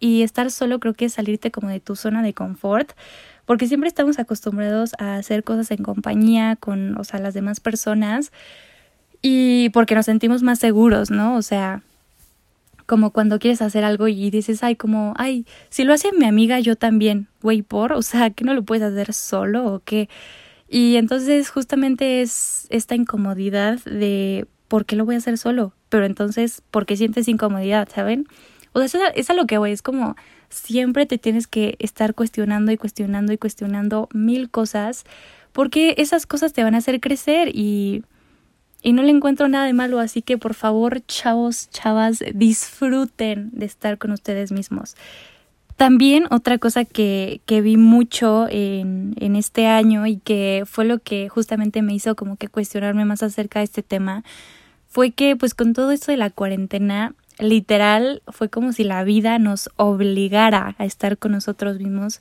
y 0.00 0.22
estar 0.22 0.50
solo 0.50 0.80
creo 0.80 0.94
que 0.94 1.06
es 1.06 1.14
salirte 1.14 1.50
como 1.50 1.68
de 1.68 1.80
tu 1.80 1.96
zona 1.96 2.22
de 2.22 2.34
confort, 2.34 2.92
porque 3.44 3.68
siempre 3.68 3.88
estamos 3.88 4.18
acostumbrados 4.18 4.92
a 4.98 5.16
hacer 5.16 5.44
cosas 5.44 5.70
en 5.70 5.82
compañía 5.82 6.56
con, 6.56 6.98
o 6.98 7.04
sea, 7.04 7.20
las 7.20 7.34
demás 7.34 7.60
personas 7.60 8.32
y 9.22 9.70
porque 9.70 9.94
nos 9.94 10.06
sentimos 10.06 10.42
más 10.42 10.58
seguros, 10.58 11.10
¿no? 11.10 11.36
O 11.36 11.42
sea, 11.42 11.82
como 12.86 13.10
cuando 13.10 13.38
quieres 13.38 13.62
hacer 13.62 13.84
algo 13.84 14.08
y 14.08 14.30
dices, 14.30 14.62
ay, 14.62 14.76
como, 14.76 15.14
ay, 15.16 15.44
si 15.70 15.84
lo 15.84 15.92
hace 15.92 16.12
mi 16.12 16.24
amiga, 16.26 16.60
yo 16.60 16.76
también, 16.76 17.28
güey, 17.42 17.62
por, 17.62 17.92
o 17.92 18.02
sea, 18.02 18.30
que 18.30 18.44
no 18.44 18.54
lo 18.54 18.62
puedes 18.64 18.84
hacer 18.84 19.12
solo 19.12 19.66
o 19.66 19.80
qué. 19.84 20.08
Y 20.68 20.96
entonces 20.96 21.50
justamente 21.50 22.22
es 22.22 22.66
esta 22.70 22.94
incomodidad 22.94 23.80
de, 23.84 24.46
¿por 24.68 24.86
qué 24.86 24.96
lo 24.96 25.04
voy 25.04 25.16
a 25.16 25.18
hacer 25.18 25.38
solo? 25.38 25.72
Pero 25.88 26.06
entonces, 26.06 26.62
¿por 26.70 26.86
qué 26.86 26.96
sientes 26.96 27.28
incomodidad, 27.28 27.88
saben? 27.92 28.26
O 28.76 28.88
sea, 28.88 29.08
es 29.08 29.30
a 29.30 29.34
lo 29.34 29.46
que 29.46 29.56
voy, 29.56 29.72
es 29.72 29.80
como 29.80 30.16
siempre 30.50 31.06
te 31.06 31.16
tienes 31.16 31.46
que 31.46 31.76
estar 31.78 32.14
cuestionando 32.14 32.72
y 32.72 32.76
cuestionando 32.76 33.32
y 33.32 33.38
cuestionando 33.38 34.08
mil 34.12 34.50
cosas, 34.50 35.04
porque 35.52 35.94
esas 35.96 36.26
cosas 36.26 36.52
te 36.52 36.62
van 36.62 36.74
a 36.74 36.78
hacer 36.78 37.00
crecer 37.00 37.48
y, 37.54 38.04
y 38.82 38.92
no 38.92 39.02
le 39.02 39.10
encuentro 39.10 39.48
nada 39.48 39.64
de 39.64 39.72
malo, 39.72 39.98
así 39.98 40.20
que 40.20 40.36
por 40.36 40.52
favor, 40.52 41.00
chavos, 41.06 41.70
chavas, 41.70 42.22
disfruten 42.34 43.50
de 43.52 43.64
estar 43.64 43.96
con 43.96 44.10
ustedes 44.12 44.52
mismos. 44.52 44.94
También 45.76 46.26
otra 46.30 46.58
cosa 46.58 46.84
que, 46.84 47.40
que 47.46 47.62
vi 47.62 47.78
mucho 47.78 48.46
en, 48.50 49.14
en 49.18 49.36
este 49.36 49.66
año 49.66 50.06
y 50.06 50.18
que 50.18 50.64
fue 50.66 50.84
lo 50.84 50.98
que 50.98 51.30
justamente 51.30 51.80
me 51.80 51.94
hizo 51.94 52.14
como 52.14 52.36
que 52.36 52.48
cuestionarme 52.48 53.06
más 53.06 53.22
acerca 53.22 53.60
de 53.60 53.64
este 53.64 53.82
tema, 53.82 54.22
fue 54.88 55.12
que 55.12 55.34
pues 55.34 55.54
con 55.54 55.72
todo 55.72 55.92
esto 55.92 56.12
de 56.12 56.18
la 56.18 56.30
cuarentena 56.30 57.14
literal 57.38 58.22
fue 58.28 58.48
como 58.48 58.72
si 58.72 58.84
la 58.84 59.04
vida 59.04 59.38
nos 59.38 59.70
obligara 59.76 60.74
a 60.78 60.84
estar 60.84 61.18
con 61.18 61.32
nosotros 61.32 61.78
mismos 61.78 62.20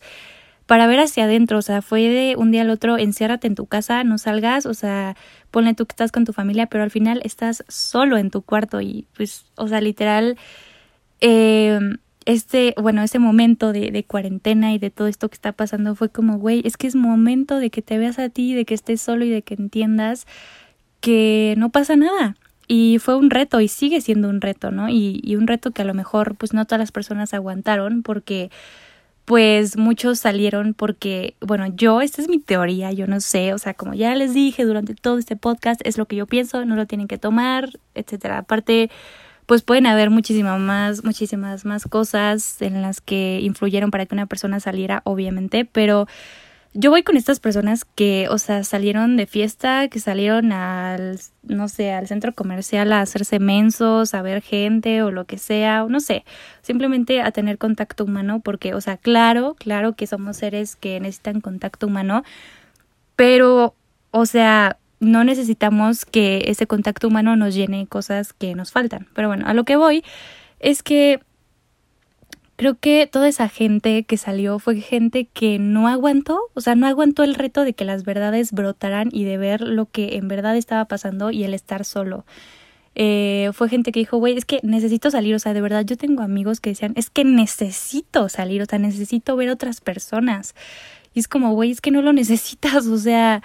para 0.66 0.88
ver 0.88 1.00
hacia 1.00 1.26
adentro, 1.26 1.60
o 1.60 1.62
sea, 1.62 1.82
fue 1.82 2.02
de 2.02 2.36
un 2.38 2.52
día 2.52 2.62
al 2.62 2.72
otro, 2.72 2.98
enciérrate 2.98 3.48
en 3.48 3.56
tu 3.56 3.68
casa, 3.68 4.04
no 4.04 4.18
salgas, 4.18 4.66
o 4.66 4.74
sea, 4.74 5.16
ponle 5.52 5.76
tú 5.76 5.86
que 5.86 5.94
estás 5.94 6.12
con 6.12 6.26
tu 6.26 6.34
familia, 6.34 6.66
pero 6.68 6.84
al 6.84 6.90
final 6.90 7.22
estás 7.24 7.64
solo 7.68 8.18
en 8.18 8.32
tu 8.32 8.42
cuarto 8.42 8.82
y 8.82 9.06
pues, 9.16 9.46
o 9.56 9.68
sea, 9.68 9.80
literal, 9.80 10.38
eh, 11.22 11.80
este, 12.26 12.74
bueno, 12.82 13.04
ese 13.04 13.20
momento 13.20 13.72
de, 13.74 13.92
de 13.92 14.04
cuarentena 14.04 14.74
y 14.74 14.80
de 14.80 14.90
todo 14.90 15.08
esto 15.08 15.30
que 15.30 15.36
está 15.36 15.52
pasando 15.52 15.94
fue 15.94 16.10
como, 16.10 16.40
güey, 16.40 16.64
es 16.66 16.78
que 16.78 16.88
es 16.88 16.96
momento 16.96 17.60
de 17.60 17.70
que 17.70 17.84
te 17.84 18.00
veas 18.00 18.18
a 18.18 18.30
ti, 18.30 18.56
de 18.56 18.66
que 18.66 18.74
estés 18.74 19.02
solo 19.02 19.24
y 19.24 19.30
de 19.30 19.44
que 19.44 19.54
entiendas 19.54 20.26
que 21.00 21.54
no 21.58 21.70
pasa 21.70 21.96
nada, 21.96 22.36
y 22.68 22.98
fue 23.00 23.16
un 23.16 23.30
reto 23.30 23.62
y 23.62 23.68
sigue 23.68 24.02
siendo 24.02 24.30
un 24.30 24.42
reto, 24.42 24.72
¿no? 24.72 24.90
Y, 24.90 25.22
y 25.24 25.36
un 25.36 25.48
reto 25.48 25.72
que 25.72 25.82
a 25.82 25.86
lo 25.86 25.94
mejor 25.94 26.36
pues 26.36 26.54
no 26.54 26.66
todas 26.66 26.80
las 26.80 26.92
personas 26.92 27.34
aguantaron 27.34 28.04
porque 28.04 28.50
pues 29.26 29.76
muchos 29.76 30.20
salieron 30.20 30.76
porque, 30.76 31.36
bueno, 31.42 31.66
yo, 31.76 32.02
esta 32.02 32.22
es 32.22 32.30
mi 32.30 32.40
teoría, 32.40 32.92
yo 32.92 33.08
no 33.08 33.20
sé, 33.20 33.54
o 33.54 33.58
sea, 33.58 33.74
como 33.74 33.96
ya 33.96 34.14
les 34.16 34.36
dije 34.36 34.66
durante 34.66 34.94
todo 34.94 35.18
este 35.18 35.36
podcast, 35.36 35.82
es 35.84 35.98
lo 35.98 36.06
que 36.06 36.16
yo 36.16 36.28
pienso, 36.28 36.64
no 36.66 36.76
lo 36.76 36.86
tienen 36.86 37.08
que 37.08 37.18
tomar, 37.18 37.72
etcétera. 37.96 38.38
Aparte, 38.38 38.92
pues 39.48 39.64
pueden 39.64 39.88
haber 39.88 40.12
muchísimas 40.12 40.60
más, 40.60 41.04
muchísimas 41.04 41.66
más 41.66 41.86
cosas 41.86 42.62
en 42.62 42.84
las 42.84 43.02
que 43.02 43.40
influyeron 43.42 43.90
para 43.90 44.06
que 44.06 44.14
una 44.14 44.28
persona 44.28 44.60
saliera, 44.60 45.02
obviamente, 45.06 45.66
pero 45.66 46.08
yo 46.78 46.92
voy 46.92 47.04
con 47.04 47.16
estas 47.16 47.40
personas 47.40 47.86
que, 47.86 48.28
o 48.30 48.38
sea, 48.38 48.66
salieron 48.66 49.16
de 49.16 49.28
fiesta, 49.28 49.88
que 49.88 50.02
salieron 50.02 50.52
al, 50.52 51.18
no 51.44 51.70
sé, 51.70 51.94
al 51.94 52.08
centro 52.08 52.34
comercial 52.34 52.92
a 52.92 53.00
hacerse 53.00 53.40
mensos, 53.40 54.14
a 54.14 54.22
ver 54.22 54.42
gente 54.42 55.02
o 55.02 55.10
lo 55.10 55.24
que 55.24 55.38
sea, 55.38 55.86
o 55.86 55.90
no 55.90 56.02
sé, 56.02 56.26
simplemente 56.62 57.22
a 57.22 57.32
tener 57.32 57.58
contacto 57.58 58.04
humano, 58.04 58.42
porque, 58.42 58.74
o 58.74 58.82
sea, 58.82 58.98
claro, 58.98 59.56
claro 59.58 59.94
que 59.94 60.06
somos 60.06 60.36
seres 60.36 60.76
que 60.76 61.00
necesitan 61.00 61.40
contacto 61.40 61.88
humano, 61.88 62.24
pero, 63.16 63.74
o 64.12 64.26
sea, 64.26 64.78
no 65.00 65.24
necesitamos 65.24 66.04
que 66.04 66.44
ese 66.48 66.68
contacto 66.68 67.08
humano 67.08 67.38
nos 67.38 67.56
llene 67.56 67.88
cosas 67.88 68.34
que 68.34 68.54
nos 68.54 68.72
faltan. 68.72 69.08
Pero 69.14 69.30
bueno, 69.30 69.46
a 69.48 69.54
lo 69.54 69.64
que 69.64 69.78
voy 69.78 70.04
es 70.60 70.84
que 70.84 71.22
creo 72.56 72.76
que 72.80 73.08
toda 73.12 73.28
esa 73.28 73.50
gente 73.50 74.04
que 74.04 74.18
salió 74.18 74.60
fue 74.60 74.80
gente 74.82 75.26
que 75.26 75.60
no 75.60 75.88
aguantó, 75.88 76.40
o 76.54 76.62
sea, 76.62 76.76
no 76.76 76.88
aguantó 76.88 77.24
el 77.24 77.36
reto 77.36 77.64
de 77.64 77.74
que 77.74 77.86
las 77.86 78.04
verdades 78.04 78.52
brotaran 78.52 79.10
y 79.12 79.24
de 79.26 79.38
ver 79.38 79.62
lo 79.62 79.88
que 79.88 80.16
en 80.18 80.28
verdad 80.28 80.56
estaba 80.56 80.86
pasando 80.86 81.32
y 81.32 81.44
el 81.44 81.54
estar 81.54 81.86
solo. 81.86 82.26
Eh, 82.96 83.50
fue 83.54 83.68
gente 83.68 83.92
que 83.92 84.00
dijo, 84.00 84.18
güey, 84.18 84.38
es 84.38 84.46
que 84.46 84.62
necesito 84.64 85.12
salir, 85.12 85.36
o 85.36 85.40
sea, 85.40 85.54
de 85.54 85.62
verdad 85.62 85.84
yo 85.86 85.98
tengo 85.98 86.24
amigos 86.24 86.62
que 86.62 86.70
decían, 86.70 86.94
es 86.96 87.10
que 87.10 87.26
necesito 87.26 88.30
salir, 88.30 88.62
o 88.62 88.66
sea, 88.66 88.80
necesito 88.80 89.36
ver 89.36 89.50
otras 89.50 89.82
personas. 89.82 90.56
Y 91.14 91.20
es 91.20 91.28
como, 91.28 91.54
güey, 91.54 91.72
es 91.72 91.82
que 91.82 91.92
no 91.92 92.02
lo 92.02 92.14
necesitas, 92.14 92.88
o 92.88 92.98
sea, 92.98 93.44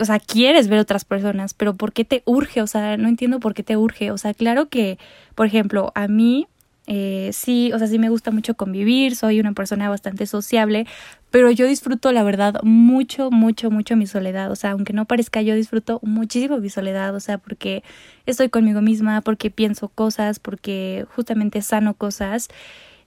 o 0.00 0.04
sea, 0.04 0.18
quieres 0.18 0.68
ver 0.68 0.80
otras 0.80 1.04
personas, 1.04 1.54
pero 1.54 1.74
¿por 1.74 1.92
qué 1.92 2.04
te 2.04 2.22
urge? 2.24 2.62
O 2.62 2.66
sea, 2.66 2.96
no 2.96 3.08
entiendo 3.08 3.40
por 3.40 3.54
qué 3.54 3.62
te 3.62 3.76
urge. 3.76 4.10
O 4.10 4.18
sea, 4.18 4.34
claro 4.34 4.68
que, 4.68 4.98
por 5.34 5.46
ejemplo, 5.46 5.92
a 5.94 6.08
mí 6.08 6.48
eh, 6.94 7.30
sí, 7.32 7.72
o 7.72 7.78
sea, 7.78 7.86
sí 7.86 7.98
me 7.98 8.10
gusta 8.10 8.30
mucho 8.30 8.54
convivir, 8.54 9.16
soy 9.16 9.40
una 9.40 9.54
persona 9.54 9.88
bastante 9.88 10.26
sociable, 10.26 10.86
pero 11.30 11.50
yo 11.50 11.66
disfruto, 11.66 12.12
la 12.12 12.22
verdad, 12.22 12.60
mucho, 12.64 13.30
mucho, 13.30 13.70
mucho 13.70 13.96
mi 13.96 14.06
soledad. 14.06 14.50
O 14.50 14.56
sea, 14.56 14.72
aunque 14.72 14.92
no 14.92 15.06
parezca, 15.06 15.40
yo 15.40 15.54
disfruto 15.54 16.00
muchísimo 16.02 16.58
mi 16.58 16.68
soledad, 16.68 17.14
o 17.14 17.20
sea, 17.20 17.38
porque 17.38 17.82
estoy 18.26 18.50
conmigo 18.50 18.82
misma, 18.82 19.22
porque 19.22 19.50
pienso 19.50 19.88
cosas, 19.88 20.38
porque 20.38 21.06
justamente 21.16 21.62
sano 21.62 21.94
cosas. 21.94 22.48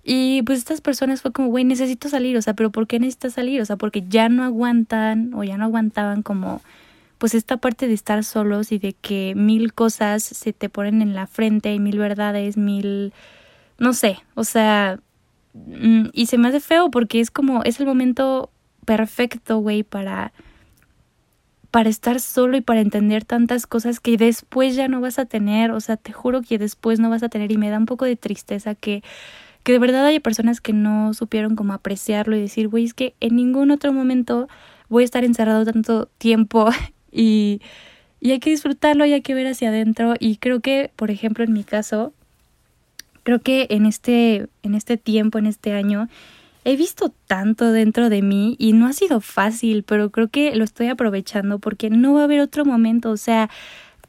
Y 0.03 0.41
pues 0.41 0.57
estas 0.57 0.81
personas 0.81 1.21
fue 1.21 1.31
como, 1.31 1.49
güey, 1.49 1.63
necesito 1.63 2.09
salir, 2.09 2.37
o 2.37 2.41
sea, 2.41 2.55
pero 2.55 2.71
¿por 2.71 2.87
qué 2.87 2.99
necesitas 2.99 3.33
salir? 3.33 3.61
O 3.61 3.65
sea, 3.65 3.75
porque 3.75 4.03
ya 4.09 4.29
no 4.29 4.43
aguantan 4.43 5.31
o 5.35 5.43
ya 5.43 5.57
no 5.57 5.65
aguantaban 5.65 6.23
como 6.23 6.59
pues 7.19 7.35
esta 7.35 7.57
parte 7.57 7.87
de 7.87 7.93
estar 7.93 8.23
solos 8.23 8.71
y 8.71 8.79
de 8.79 8.93
que 8.93 9.33
mil 9.35 9.73
cosas 9.73 10.23
se 10.23 10.53
te 10.53 10.69
ponen 10.69 11.03
en 11.03 11.13
la 11.13 11.27
frente 11.27 11.71
y 11.71 11.79
mil 11.79 11.99
verdades, 11.99 12.57
mil 12.57 13.13
no 13.77 13.93
sé, 13.93 14.19
o 14.35 14.43
sea, 14.43 14.99
mm, 15.53 16.07
y 16.13 16.27
se 16.27 16.37
me 16.37 16.49
hace 16.49 16.59
feo 16.59 16.91
porque 16.91 17.19
es 17.19 17.31
como, 17.31 17.63
es 17.63 17.79
el 17.79 17.85
momento 17.85 18.51
perfecto, 18.85 19.59
güey, 19.59 19.83
para 19.83 20.33
para 21.71 21.89
estar 21.89 22.21
solo 22.21 22.55
y 22.55 22.61
para 22.61 22.79
entender 22.79 23.25
tantas 23.25 23.67
cosas 23.67 23.99
que 23.99 24.15
después 24.15 24.77
ya 24.77 24.87
no 24.87 25.01
vas 25.01 25.19
a 25.19 25.25
tener, 25.25 25.71
o 25.71 25.81
sea, 25.81 25.97
te 25.97 26.13
juro 26.13 26.41
que 26.41 26.57
después 26.57 27.01
no 27.01 27.09
vas 27.09 27.21
a 27.21 27.27
tener. 27.27 27.51
Y 27.51 27.57
me 27.57 27.69
da 27.69 27.77
un 27.77 27.85
poco 27.85 28.05
de 28.05 28.15
tristeza 28.15 28.75
que 28.75 29.03
que 29.65 29.71
de 29.71 29.79
verdad 29.79 30.05
haya 30.05 30.19
personas 30.19 30.61
que 30.61 30.73
no 30.73 31.15
supieron 31.15 31.55
cómo 31.55 31.73
apreciarlo 31.73 32.37
y 32.37 32.41
decir, 32.41 32.67
güey, 32.67 32.85
es 32.85 32.93
que 32.93 33.15
en 33.19 33.35
ningún 33.35 33.71
otro 33.71 33.91
momento 33.91 34.47
voy 34.89 35.01
a 35.01 35.05
estar 35.05 35.23
encerrado 35.25 35.65
tanto 35.65 36.05
tiempo 36.19 36.69
y, 37.11 37.61
y 38.19 38.31
hay 38.31 38.39
que 38.39 38.51
disfrutarlo 38.51 39.05
y 39.07 39.13
hay 39.13 39.21
que 39.21 39.33
ver 39.33 39.47
hacia 39.47 39.69
adentro. 39.69 40.13
Y 40.19 40.37
creo 40.37 40.59
que, 40.59 40.91
por 40.95 41.09
ejemplo, 41.09 41.43
en 41.43 41.51
mi 41.51 41.63
caso, 41.63 42.13
creo 43.25 43.39
que 43.39 43.67
en 43.71 43.85
este, 43.85 44.47
en 44.63 44.75
este 44.75 44.95
tiempo, 44.95 45.39
en 45.39 45.47
este 45.47 45.73
año, 45.73 46.07
he 46.63 46.77
visto 46.77 47.11
tanto 47.27 47.71
dentro 47.71 48.09
de 48.09 48.21
mí 48.21 48.55
y 48.59 48.73
no 48.73 48.87
ha 48.87 48.93
sido 48.93 49.19
fácil, 49.19 49.83
pero 49.83 50.11
creo 50.11 50.29
que 50.29 50.55
lo 50.55 50.63
estoy 50.63 50.87
aprovechando 50.87 51.59
porque 51.59 51.89
no 51.89 52.13
va 52.13 52.21
a 52.21 52.23
haber 52.25 52.39
otro 52.39 52.65
momento, 52.65 53.09
o 53.09 53.17
sea, 53.17 53.49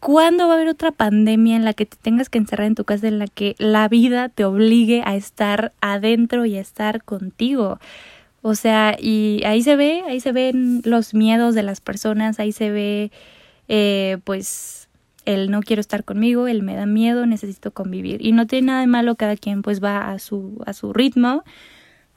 ¿cuándo 0.01 0.47
va 0.47 0.53
a 0.53 0.57
haber 0.57 0.69
otra 0.69 0.93
pandemia 0.93 1.57
en 1.57 1.65
la 1.65 1.73
que 1.73 1.87
te 1.87 1.97
tengas 1.97 2.29
que 2.29 2.39
encerrar 2.39 2.67
en 2.67 2.75
tu 2.75 2.85
casa, 2.85 3.09
en 3.09 3.19
la 3.19 3.27
que 3.27 3.57
la 3.59 3.89
vida 3.89 4.29
te 4.29 4.45
obligue 4.45 5.03
a 5.05 5.17
estar 5.17 5.73
adentro 5.81 6.45
y 6.45 6.57
a 6.57 6.61
estar 6.61 7.03
contigo? 7.03 7.81
O 8.43 8.55
sea, 8.55 8.97
y 9.01 9.43
ahí 9.45 9.63
se 9.63 9.77
ve, 9.77 10.03
ahí 10.07 10.21
se 10.21 10.33
ven 10.33 10.83
los 10.85 11.15
miedos 11.15 11.55
de 11.55 11.63
las 11.63 11.81
personas, 11.81 12.39
ahí 12.39 12.53
se 12.53 12.71
ve, 12.71 13.11
eh, 13.69 14.19
pues, 14.25 14.86
el 15.27 15.51
no 15.51 15.61
quiero 15.61 15.81
estar 15.81 16.05
conmigo, 16.05 16.49
el 16.49 16.63
me 16.63 16.75
da 16.75 16.87
miedo, 16.87 17.27
necesito 17.27 17.73
convivir. 17.73 18.25
Y 18.25 18.33
no 18.33 18.47
tiene 18.47 18.69
nada 18.69 18.81
de 18.81 18.87
malo, 18.87 19.17
cada 19.17 19.37
quien 19.37 19.61
pues 19.61 19.83
va 19.83 20.11
a 20.11 20.19
su, 20.19 20.63
a 20.65 20.73
su 20.73 20.93
ritmo, 20.93 21.45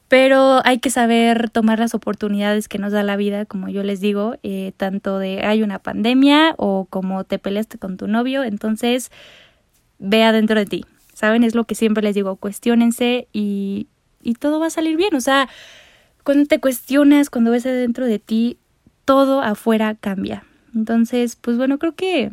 pero 0.08 0.62
hay 0.66 0.80
que 0.80 0.90
saber 0.90 1.50
tomar 1.50 1.80
las 1.80 1.94
oportunidades 1.94 2.68
que 2.68 2.80
nos 2.80 2.94
da 2.94 3.04
la 3.04 3.18
vida, 3.18 3.46
como 3.46 3.70
yo 3.70 3.84
les 3.84 4.00
digo, 4.00 4.38
eh, 4.42 4.72
tanto 4.78 5.20
de 5.20 5.46
hay 5.46 5.62
una 5.62 5.80
pandemia 5.80 6.56
o 6.58 6.86
como 6.90 7.24
te 7.26 7.38
peleaste 7.38 7.78
con 7.78 7.98
tu 7.98 8.08
novio, 8.08 8.44
entonces 8.44 9.12
ve 10.00 10.24
adentro 10.24 10.58
de 10.58 10.66
ti. 10.66 10.86
¿Saben? 11.14 11.44
Es 11.44 11.54
lo 11.54 11.66
que 11.66 11.76
siempre 11.76 12.02
les 12.02 12.16
digo, 12.16 12.38
cuestionense 12.38 13.28
y, 13.34 13.88
y 14.24 14.36
todo 14.36 14.60
va 14.60 14.68
a 14.68 14.70
salir 14.70 14.96
bien. 14.96 15.14
O 15.16 15.22
sea, 15.22 15.50
cuando 16.24 16.46
te 16.46 16.60
cuestionas, 16.60 17.30
cuando 17.30 17.52
ves 17.52 17.66
adentro 17.66 18.06
de 18.06 18.20
ti, 18.20 18.58
todo 19.04 19.42
afuera 19.42 19.96
cambia. 19.96 20.46
Entonces, 20.74 21.36
pues 21.36 21.58
bueno, 21.58 21.78
creo 21.78 21.94
que 21.94 22.32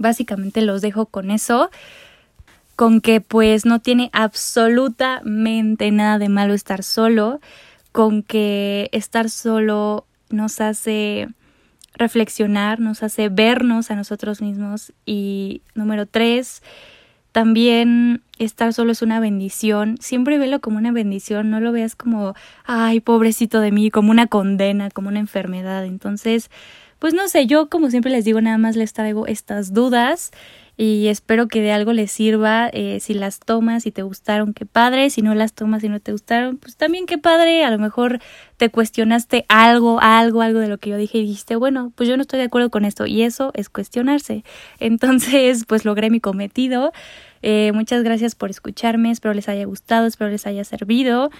básicamente 0.00 0.62
los 0.62 0.80
dejo 0.80 1.06
con 1.06 1.30
eso, 1.30 1.70
con 2.74 3.00
que 3.00 3.20
pues 3.20 3.66
no 3.66 3.78
tiene 3.78 4.10
absolutamente 4.12 5.92
nada 5.92 6.18
de 6.18 6.28
malo 6.28 6.54
estar 6.54 6.82
solo, 6.82 7.40
con 7.92 8.22
que 8.22 8.88
estar 8.92 9.30
solo 9.30 10.06
nos 10.30 10.60
hace 10.60 11.28
reflexionar, 11.94 12.80
nos 12.80 13.02
hace 13.02 13.28
vernos 13.28 13.90
a 13.90 13.94
nosotros 13.96 14.40
mismos 14.40 14.92
y 15.04 15.60
número 15.74 16.06
tres, 16.06 16.62
también 17.32 18.22
estar 18.38 18.72
solo 18.72 18.92
es 18.92 19.02
una 19.02 19.20
bendición. 19.20 19.98
Siempre 20.00 20.38
velo 20.38 20.60
como 20.60 20.78
una 20.78 20.92
bendición, 20.92 21.50
no 21.50 21.60
lo 21.60 21.72
veas 21.72 21.94
como, 21.94 22.34
ay, 22.64 23.00
pobrecito 23.00 23.60
de 23.60 23.70
mí, 23.70 23.90
como 23.90 24.10
una 24.10 24.26
condena, 24.26 24.90
como 24.90 25.08
una 25.08 25.20
enfermedad. 25.20 25.84
Entonces, 25.84 26.50
pues 27.00 27.14
no 27.14 27.26
sé, 27.28 27.46
yo 27.46 27.68
como 27.68 27.90
siempre 27.90 28.12
les 28.12 28.24
digo, 28.24 28.40
nada 28.40 28.58
más 28.58 28.76
les 28.76 28.92
traigo 28.92 29.26
estas 29.26 29.74
dudas 29.74 30.30
y 30.82 31.08
espero 31.08 31.46
que 31.46 31.60
de 31.60 31.72
algo 31.72 31.92
les 31.92 32.10
sirva. 32.10 32.70
Eh, 32.72 33.00
si 33.00 33.12
las 33.12 33.38
tomas 33.40 33.84
y 33.84 33.90
te 33.90 34.00
gustaron, 34.00 34.54
qué 34.54 34.64
padre. 34.64 35.10
Si 35.10 35.20
no 35.20 35.34
las 35.34 35.52
tomas 35.52 35.84
y 35.84 35.90
no 35.90 36.00
te 36.00 36.12
gustaron, 36.12 36.56
pues 36.56 36.78
también 36.78 37.04
qué 37.04 37.18
padre. 37.18 37.64
A 37.64 37.70
lo 37.70 37.78
mejor 37.78 38.18
te 38.56 38.70
cuestionaste 38.70 39.44
algo, 39.48 40.00
algo, 40.00 40.40
algo 40.40 40.58
de 40.58 40.68
lo 40.68 40.78
que 40.78 40.88
yo 40.88 40.96
dije 40.96 41.18
y 41.18 41.22
dijiste, 41.22 41.56
bueno, 41.56 41.92
pues 41.96 42.08
yo 42.08 42.16
no 42.16 42.22
estoy 42.22 42.38
de 42.38 42.46
acuerdo 42.46 42.70
con 42.70 42.86
esto. 42.86 43.04
Y 43.04 43.24
eso 43.24 43.50
es 43.52 43.68
cuestionarse. 43.68 44.42
Entonces, 44.80 45.66
pues 45.66 45.84
logré 45.84 46.08
mi 46.08 46.20
cometido. 46.20 46.92
Eh, 47.42 47.72
muchas 47.74 48.02
gracias 48.02 48.34
por 48.34 48.48
escucharme. 48.48 49.10
Espero 49.10 49.34
les 49.34 49.50
haya 49.50 49.66
gustado, 49.66 50.06
espero 50.06 50.30
les 50.30 50.46
haya 50.46 50.64
servido. 50.64 51.30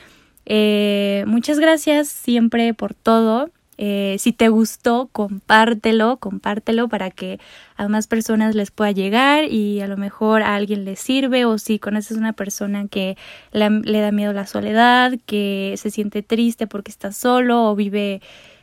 Eh, 0.44 1.24
muchas 1.26 1.58
gracias 1.58 2.08
siempre 2.08 2.74
por 2.74 2.92
todo. 2.92 3.48
Eh, 3.82 4.16
si 4.18 4.34
te 4.34 4.50
gustó, 4.50 5.08
compártelo, 5.10 6.18
compártelo 6.18 6.90
para 6.90 7.10
que 7.10 7.40
a 7.76 7.88
más 7.88 8.06
personas 8.08 8.54
les 8.54 8.70
pueda 8.70 8.90
llegar 8.90 9.44
y 9.44 9.80
a 9.80 9.86
lo 9.86 9.96
mejor 9.96 10.42
a 10.42 10.54
alguien 10.54 10.84
le 10.84 10.96
sirve 10.96 11.46
o 11.46 11.56
si 11.56 11.78
conoces 11.78 12.18
una 12.18 12.34
persona 12.34 12.88
que 12.88 13.16
le, 13.52 14.00
da 14.02 14.12
miedo 14.12 14.34
la 14.34 14.46
soledad, 14.46 15.14
que 15.24 15.76
se 15.78 15.90
siente 15.90 16.22
triste 16.22 16.66
porque 16.66 16.90
está 16.90 17.10
solo 17.10 17.70
o 17.70 17.74
vive 17.74 18.20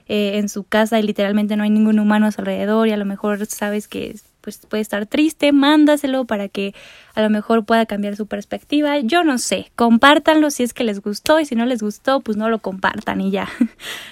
eh, 0.07 0.37
en 0.37 0.49
su 0.49 0.63
casa 0.65 0.99
y 0.99 1.01
literalmente 1.01 1.57
no 1.57 1.63
hay 1.63 1.71
ningún 1.71 1.97
humano 1.97 2.27
a 2.27 2.31
su 2.31 2.41
alrededor 2.41 2.87
y 2.87 2.91
a 2.91 2.97
lo 2.97 3.05
mejor 3.05 3.43
sabes 3.47 3.87
que 3.87 4.15
pues 4.47 4.59
puede 4.65 4.79
estar 4.79 5.05
triste, 5.07 5.51
mándaselo 5.51 6.23
para 6.23 6.47
que 6.47 6.73
a 7.15 7.21
lo 7.21 7.29
mejor 7.29 7.65
pueda 7.65 7.85
cambiar 7.85 8.15
su 8.15 8.27
perspectiva. 8.27 8.97
Yo 8.99 9.25
no 9.25 9.39
sé, 9.39 9.73
compártanlo 9.75 10.51
si 10.51 10.63
es 10.63 10.73
que 10.73 10.85
les 10.85 11.01
gustó 11.01 11.41
y 11.41 11.45
si 11.45 11.55
no 11.55 11.65
les 11.65 11.81
gustó, 11.81 12.21
pues 12.21 12.37
no 12.37 12.49
lo 12.49 12.59
compartan 12.59 13.19
y 13.19 13.29
ya. 13.29 13.49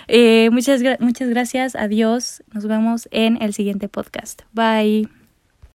Eh, 0.08 0.50
muchas, 0.52 0.82
muchas 1.00 1.30
gracias, 1.30 1.76
adiós, 1.76 2.44
nos 2.54 2.68
vemos 2.68 3.08
en 3.12 3.42
el 3.42 3.54
siguiente 3.54 3.88
podcast. 3.88 4.44
Bye. 4.54 5.25